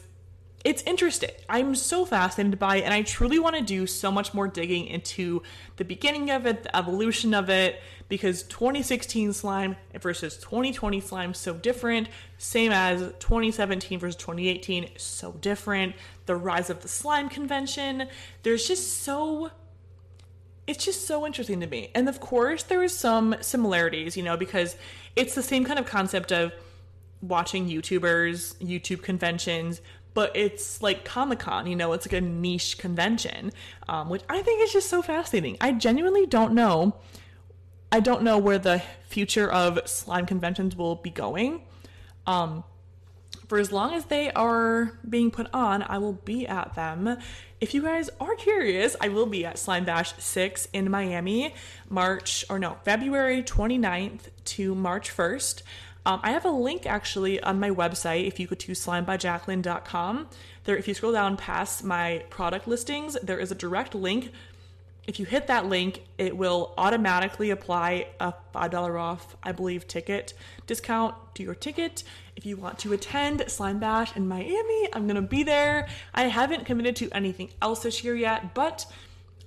it's 0.64 0.82
interesting. 0.84 1.32
I'm 1.50 1.76
so 1.76 2.06
fascinated 2.06 2.58
by 2.58 2.78
it, 2.78 2.84
and 2.84 2.94
I 2.94 3.02
truly 3.02 3.38
want 3.38 3.56
to 3.58 3.62
do 3.62 3.86
so 3.86 4.12
much 4.12 4.34
more 4.34 4.48
digging 4.48 4.88
into 4.88 5.44
the 5.76 5.84
beginning 5.84 6.30
of 6.30 6.46
it, 6.46 6.64
the 6.64 6.76
evolution 6.76 7.34
of 7.34 7.50
it, 7.50 7.82
because 8.08 8.44
2016 8.44 9.34
slime 9.34 9.76
versus 10.00 10.38
2020 10.38 11.02
slime 11.02 11.34
so 11.34 11.54
different, 11.54 12.08
same 12.38 12.72
as 12.72 13.02
2017 13.20 14.00
versus 14.00 14.16
2018 14.16 14.90
so 14.98 15.34
different. 15.34 15.96
The 16.28 16.36
rise 16.36 16.70
of 16.70 16.82
the 16.82 16.88
slime 16.88 17.28
convention, 17.28 18.08
there's 18.44 18.68
just 18.68 19.04
so 19.04 19.52
it's 20.66 20.86
just 20.86 21.08
so 21.08 21.26
interesting 21.26 21.60
to 21.60 21.68
me. 21.68 21.92
And 21.94 22.08
of 22.08 22.22
course, 22.22 22.64
there 22.64 22.84
is 22.84 22.98
some 22.98 23.36
similarities, 23.42 24.16
you 24.16 24.24
know, 24.24 24.38
because 24.38 24.78
it's 25.14 25.36
the 25.36 25.44
same 25.44 25.66
kind 25.66 25.78
of 25.78 25.86
concept 25.86 26.32
of 26.32 26.54
watching 27.22 27.68
YouTubers, 27.68 28.56
YouTube 28.58 29.02
conventions, 29.02 29.82
but 30.14 30.36
it's 30.36 30.82
like 30.82 31.06
Comic 31.06 31.40
Con, 31.40 31.68
you 31.68 31.76
know, 31.76 31.94
it's 31.94 32.06
like 32.06 32.14
a 32.14 32.22
niche 32.22 32.78
convention, 32.78 33.52
um, 33.88 34.10
which 34.10 34.22
I 34.30 34.42
think 34.42 34.62
is 34.64 34.72
just 34.72 34.90
so 34.90 35.02
fascinating. 35.02 35.58
I 35.62 35.72
genuinely 35.72 36.26
don't 36.26 36.54
know. 36.54 36.96
I 37.92 38.00
don't 38.00 38.24
know 38.24 38.38
where 38.38 38.58
the 38.58 38.82
future 39.08 39.52
of 39.52 39.88
slime 39.88 40.26
conventions 40.26 40.76
will 40.76 40.96
be 40.96 41.10
going. 41.10 41.62
Um, 42.26 42.64
for 43.48 43.60
as 43.60 43.72
long 43.72 43.94
as 43.94 44.06
they 44.06 44.32
are 44.32 44.98
being 45.08 45.30
put 45.30 45.48
on, 45.54 45.84
I 45.84 45.98
will 45.98 46.14
be 46.14 46.48
at 46.48 46.76
them. 46.76 47.18
If 47.62 47.74
you 47.74 47.82
guys 47.82 48.10
are 48.20 48.36
curious, 48.36 48.96
I 49.00 49.10
will 49.10 49.26
be 49.26 49.46
at 49.46 49.60
Slime 49.60 49.86
Bash 49.86 50.14
6 50.18 50.68
in 50.74 50.90
Miami, 50.90 51.54
March, 51.90 52.46
or 52.50 52.58
no, 52.58 52.78
February 52.84 53.44
29th 53.44 54.30
to 54.46 54.74
March 54.74 55.16
1st. 55.16 55.62
Um, 56.06 56.20
I 56.22 56.32
have 56.32 56.46
a 56.46 56.52
link 56.52 56.86
actually 56.86 57.42
on 57.42 57.60
my 57.60 57.70
website 57.70 58.28
if 58.28 58.40
you 58.40 58.48
go 58.48 58.56
to 58.56 58.72
slimebyjaclyn.com. 58.74 60.28
There, 60.66 60.78
if 60.78 60.88
you 60.88 60.94
scroll 60.94 61.14
down 61.14 61.38
past 61.38 61.84
my 61.84 62.24
product 62.30 62.68
listings, 62.68 63.18
there 63.24 63.40
is 63.40 63.52
a 63.52 63.56
direct 63.56 63.96
link. 63.96 64.32
If 65.06 65.20
you 65.20 65.26
hit 65.26 65.48
that 65.48 65.66
link, 65.66 66.02
it 66.18 66.36
will 66.36 66.74
automatically 66.78 67.50
apply 67.50 68.08
a 68.22 68.34
$5 68.56 69.00
off, 69.00 69.36
I 69.44 69.52
believe, 69.52 69.88
ticket 69.88 70.34
discount 70.66 71.16
to 71.36 71.44
your 71.44 71.56
ticket. 71.56 72.04
If 72.38 72.46
you 72.46 72.56
want 72.56 72.80
to 72.80 72.94
attend 72.94 73.44
Slime 73.48 73.80
Bash 73.80 74.16
in 74.16 74.28
Miami, 74.28 74.90
I'm 74.94 75.08
gonna 75.08 75.22
be 75.22 75.44
there. 75.44 75.90
I 76.14 76.24
haven't 76.24 76.66
committed 76.66 76.96
to 76.98 77.10
anything 77.12 77.50
else 77.62 77.84
this 77.84 78.04
year 78.04 78.16
yet, 78.16 78.54
but 78.54 78.86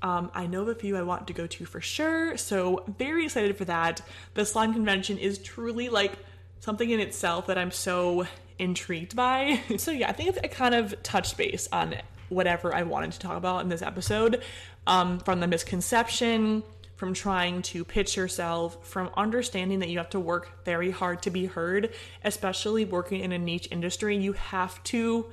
um, 0.02 0.30
I 0.34 0.46
know 0.46 0.62
of 0.62 0.68
a 0.68 0.74
few 0.74 0.96
I 0.96 1.02
want 1.02 1.26
to 1.26 1.32
go 1.32 1.46
to 1.46 1.64
for 1.64 1.80
sure, 1.80 2.36
so 2.36 2.84
very 2.98 3.24
excited 3.24 3.56
for 3.56 3.64
that. 3.64 4.02
The 4.34 4.44
slime 4.44 4.74
convention 4.74 5.16
is 5.16 5.38
truly 5.38 5.88
like 5.88 6.18
something 6.60 6.90
in 6.90 7.00
itself 7.00 7.46
that 7.46 7.58
I'm 7.58 7.70
so 7.70 8.26
intrigued 8.58 9.14
by. 9.16 9.60
so 9.76 9.90
yeah, 9.90 10.08
I 10.08 10.12
think 10.12 10.36
I 10.42 10.48
kind 10.48 10.74
of 10.74 11.02
touched 11.02 11.36
base 11.36 11.68
on 11.72 11.96
whatever 12.28 12.74
I 12.74 12.82
wanted 12.82 13.12
to 13.12 13.18
talk 13.18 13.36
about 13.36 13.62
in 13.62 13.68
this 13.68 13.82
episode. 13.82 14.42
Um, 14.86 15.18
from 15.18 15.40
the 15.40 15.48
misconception, 15.48 16.62
from 16.96 17.12
trying 17.12 17.60
to 17.60 17.84
pitch 17.84 18.16
yourself, 18.16 18.86
from 18.86 19.10
understanding 19.16 19.80
that 19.80 19.88
you 19.88 19.98
have 19.98 20.10
to 20.10 20.20
work 20.20 20.64
very 20.64 20.90
hard 20.90 21.22
to 21.22 21.30
be 21.30 21.46
heard, 21.46 21.92
especially 22.24 22.84
working 22.84 23.20
in 23.20 23.32
a 23.32 23.38
niche 23.38 23.68
industry. 23.70 24.16
You 24.16 24.32
have 24.32 24.82
to 24.84 25.26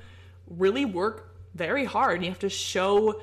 really 0.48 0.84
work 0.84 1.30
very 1.54 1.84
hard. 1.84 2.22
You 2.22 2.28
have 2.28 2.40
to 2.40 2.50
show 2.50 3.20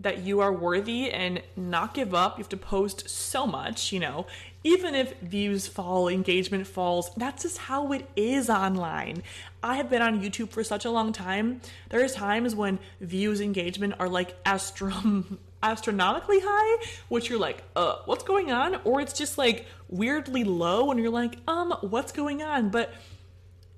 that 0.00 0.18
you 0.18 0.40
are 0.40 0.52
worthy 0.52 1.10
and 1.10 1.42
not 1.56 1.94
give 1.94 2.14
up. 2.14 2.38
You 2.38 2.42
have 2.42 2.48
to 2.50 2.56
post 2.56 3.08
so 3.08 3.46
much, 3.46 3.92
you 3.92 4.00
know, 4.00 4.26
even 4.64 4.94
if 4.94 5.18
views 5.20 5.66
fall, 5.66 6.08
engagement 6.08 6.66
falls, 6.66 7.10
that's 7.16 7.42
just 7.42 7.58
how 7.58 7.92
it 7.92 8.08
is 8.16 8.48
online. 8.48 9.22
I 9.62 9.76
have 9.76 9.90
been 9.90 10.00
on 10.00 10.22
YouTube 10.22 10.48
for 10.48 10.64
such 10.64 10.86
a 10.86 10.90
long 10.90 11.12
time. 11.12 11.60
There 11.90 12.02
are 12.02 12.08
times 12.08 12.54
when 12.54 12.78
views, 13.00 13.42
engagement 13.42 13.94
are 14.00 14.08
like 14.08 14.42
astrom- 14.44 15.36
astronomically 15.62 16.40
high, 16.42 16.82
which 17.08 17.28
you're 17.28 17.38
like, 17.38 17.62
uh, 17.76 17.96
what's 18.06 18.24
going 18.24 18.50
on? 18.52 18.80
Or 18.84 19.02
it's 19.02 19.12
just 19.12 19.36
like 19.36 19.66
weirdly 19.88 20.44
low 20.44 20.90
and 20.90 20.98
you're 20.98 21.10
like, 21.10 21.36
um, 21.46 21.72
what's 21.82 22.12
going 22.12 22.42
on? 22.42 22.70
But 22.70 22.92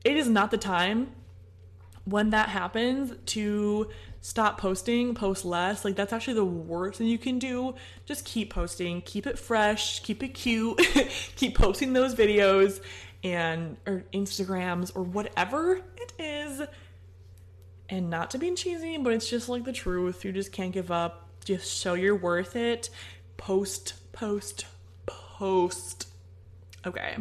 it 0.05 0.17
is 0.17 0.29
not 0.29 0.53
the 0.53 0.59
time 0.59 1.11
when 2.05 2.31
that 2.31 2.49
happens 2.49 3.13
to 3.27 3.91
stop 4.27 4.59
posting, 4.59 5.15
post 5.15 5.45
less. 5.45 5.85
Like 5.85 5.95
that's 5.95 6.13
actually 6.13 6.35
the 6.35 6.45
worst 6.45 6.99
thing 6.99 7.07
you 7.07 7.17
can 7.17 7.39
do. 7.39 7.77
Just 8.07 8.25
keep 8.25 8.53
posting, 8.53 9.01
keep 9.03 9.25
it 9.25 9.39
fresh, 9.39 10.01
keep 10.01 10.21
it 10.21 10.31
cute, 10.31 10.79
keep 11.37 11.57
posting 11.57 11.93
those 11.93 12.13
videos 12.13 12.81
and 13.23 13.77
or 13.87 14.03
Instagrams 14.13 14.91
or 14.97 15.05
whatever 15.05 15.81
it 15.97 16.13
is. 16.19 16.63
And 17.89 18.11
not 18.11 18.33
to 18.33 18.39
be 18.39 18.53
cheesy, 18.57 18.99
but 18.99 19.13
it's 19.13 19.31
just 19.31 19.49
like 19.49 19.63
the 19.63 19.73
truth. 19.73 20.25
You 20.25 20.33
just 20.33 20.51
can't 20.51 20.73
give 20.73 20.91
up. 20.91 21.29
Just 21.45 21.81
show 21.81 21.95
you're 21.95 22.17
worth 22.17 22.57
it. 22.57 22.91
Post, 23.37 23.95
post, 24.11 24.67
post. 25.07 26.09
Okay. 26.85 27.19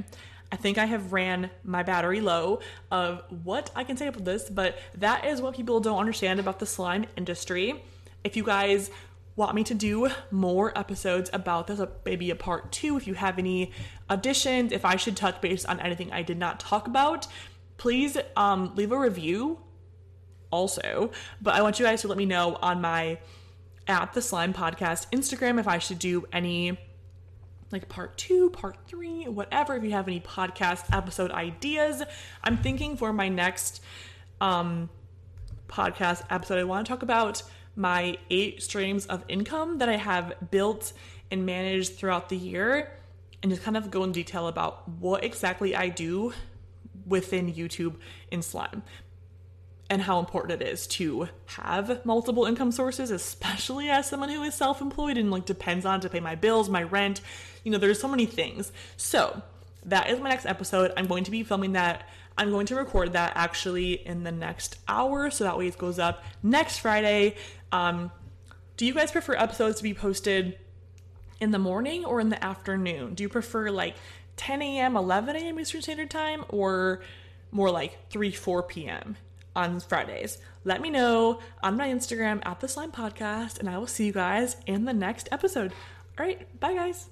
I 0.55 0.57
think 0.57 0.77
I 0.77 0.85
have 0.85 1.11
ran 1.11 1.49
my 1.65 1.83
battery 1.83 2.21
low 2.21 2.61
of 2.89 3.21
what 3.43 3.71
I 3.75 3.83
can 3.83 3.97
say 3.97 4.07
about 4.07 4.23
this, 4.23 4.49
but 4.49 4.79
that 4.95 5.25
is 5.25 5.41
what 5.41 5.53
people 5.53 5.81
don't 5.81 5.99
understand 5.99 6.39
about 6.39 6.59
the 6.59 6.65
slime 6.65 7.07
industry. 7.17 7.83
If 8.23 8.37
you 8.37 8.43
guys 8.45 8.89
want 9.35 9.53
me 9.53 9.65
to 9.65 9.73
do 9.73 10.07
more 10.31 10.71
episodes 10.79 11.29
about 11.33 11.67
this, 11.67 11.81
maybe 12.05 12.29
a 12.29 12.37
part 12.37 12.71
two, 12.71 12.95
if 12.95 13.05
you 13.05 13.15
have 13.15 13.37
any 13.37 13.73
additions, 14.09 14.71
if 14.71 14.85
I 14.85 14.95
should 14.95 15.17
touch 15.17 15.41
base 15.41 15.65
on 15.65 15.81
anything 15.81 16.13
I 16.13 16.21
did 16.21 16.37
not 16.37 16.61
talk 16.61 16.87
about, 16.87 17.27
please 17.75 18.17
um, 18.37 18.73
leave 18.75 18.93
a 18.93 18.97
review 18.97 19.59
also. 20.51 21.11
But 21.41 21.55
I 21.55 21.63
want 21.63 21.79
you 21.79 21.85
guys 21.85 21.99
to 22.03 22.07
let 22.07 22.17
me 22.17 22.25
know 22.25 22.55
on 22.61 22.79
my 22.79 23.19
at 23.89 24.13
the 24.13 24.21
slime 24.21 24.53
podcast 24.53 25.07
Instagram 25.11 25.59
if 25.59 25.67
I 25.67 25.79
should 25.79 25.99
do 25.99 26.23
any 26.31 26.79
like 27.71 27.89
part 27.89 28.17
two, 28.17 28.49
part 28.51 28.77
three, 28.87 29.23
whatever. 29.25 29.75
If 29.75 29.83
you 29.83 29.91
have 29.91 30.07
any 30.07 30.19
podcast 30.19 30.95
episode 30.95 31.31
ideas, 31.31 32.03
I'm 32.43 32.57
thinking 32.57 32.97
for 32.97 33.11
my 33.11 33.29
next 33.29 33.81
um, 34.39 34.89
podcast 35.67 36.23
episode, 36.29 36.59
I 36.59 36.63
want 36.63 36.85
to 36.85 36.91
talk 36.91 37.03
about 37.03 37.43
my 37.75 38.17
eight 38.29 38.63
streams 38.63 39.05
of 39.07 39.23
income 39.27 39.79
that 39.79 39.89
I 39.89 39.97
have 39.97 40.33
built 40.51 40.93
and 41.31 41.45
managed 41.45 41.95
throughout 41.95 42.29
the 42.29 42.37
year 42.37 42.91
and 43.43 43.51
just 43.51 43.63
kind 43.63 43.75
of 43.75 43.91
go 43.91 44.03
in 44.03 44.11
detail 44.11 44.47
about 44.47 44.87
what 44.87 45.23
exactly 45.23 45.75
I 45.75 45.89
do 45.89 46.33
within 47.05 47.53
YouTube 47.53 47.95
in 48.31 48.41
slime 48.41 48.83
and 49.89 50.01
how 50.01 50.19
important 50.19 50.61
it 50.61 50.67
is 50.67 50.87
to 50.87 51.27
have 51.45 52.03
multiple 52.05 52.45
income 52.45 52.71
sources, 52.71 53.11
especially 53.11 53.89
as 53.89 54.07
someone 54.07 54.29
who 54.29 54.41
is 54.43 54.55
self 54.55 54.81
employed 54.81 55.17
and 55.17 55.29
like 55.29 55.45
depends 55.45 55.85
on 55.85 56.01
to 56.01 56.09
pay 56.09 56.19
my 56.19 56.35
bills, 56.35 56.69
my 56.69 56.83
rent. 56.83 57.21
You 57.65 57.71
know, 57.71 57.77
there's 57.77 57.99
so 57.99 58.07
many 58.07 58.25
things. 58.25 58.71
So, 58.95 59.41
that 59.85 60.09
is 60.09 60.19
my 60.19 60.29
next 60.29 60.45
episode. 60.45 60.91
I'm 60.97 61.05
going 61.07 61.23
to 61.25 61.31
be 61.31 61.43
filming 61.43 61.73
that. 61.73 62.09
I'm 62.37 62.51
going 62.51 62.65
to 62.67 62.75
record 62.75 63.13
that 63.13 63.33
actually 63.35 64.05
in 64.05 64.23
the 64.23 64.31
next 64.31 64.77
hour. 64.87 65.29
So 65.29 65.43
that 65.43 65.57
way 65.57 65.67
it 65.67 65.77
goes 65.77 65.99
up 65.99 66.23
next 66.43 66.79
Friday. 66.79 67.35
Um, 67.71 68.11
do 68.77 68.85
you 68.85 68.93
guys 68.93 69.11
prefer 69.11 69.35
episodes 69.35 69.77
to 69.77 69.83
be 69.83 69.93
posted 69.93 70.57
in 71.39 71.51
the 71.51 71.59
morning 71.59 72.03
or 72.03 72.19
in 72.19 72.29
the 72.29 72.43
afternoon? 72.43 73.13
Do 73.13 73.23
you 73.23 73.29
prefer 73.29 73.69
like 73.69 73.95
10 74.35 74.61
a.m., 74.61 74.97
11 74.97 75.35
a.m. 75.35 75.59
Eastern 75.59 75.81
Standard 75.81 76.11
Time, 76.11 76.43
or 76.49 77.01
more 77.51 77.71
like 77.71 78.09
3, 78.09 78.31
4 78.31 78.63
p.m. 78.63 79.15
on 79.55 79.79
Fridays? 79.79 80.39
Let 80.65 80.81
me 80.81 80.89
know 80.89 81.39
on 81.63 81.77
my 81.77 81.87
Instagram 81.87 82.45
at 82.45 82.59
the 82.59 82.67
Slime 82.67 82.91
Podcast, 82.91 83.59
and 83.59 83.69
I 83.69 83.77
will 83.77 83.87
see 83.87 84.07
you 84.07 84.11
guys 84.11 84.57
in 84.65 84.83
the 84.83 84.93
next 84.93 85.29
episode. 85.31 85.71
All 86.19 86.25
right, 86.25 86.59
bye 86.59 86.73
guys. 86.73 87.07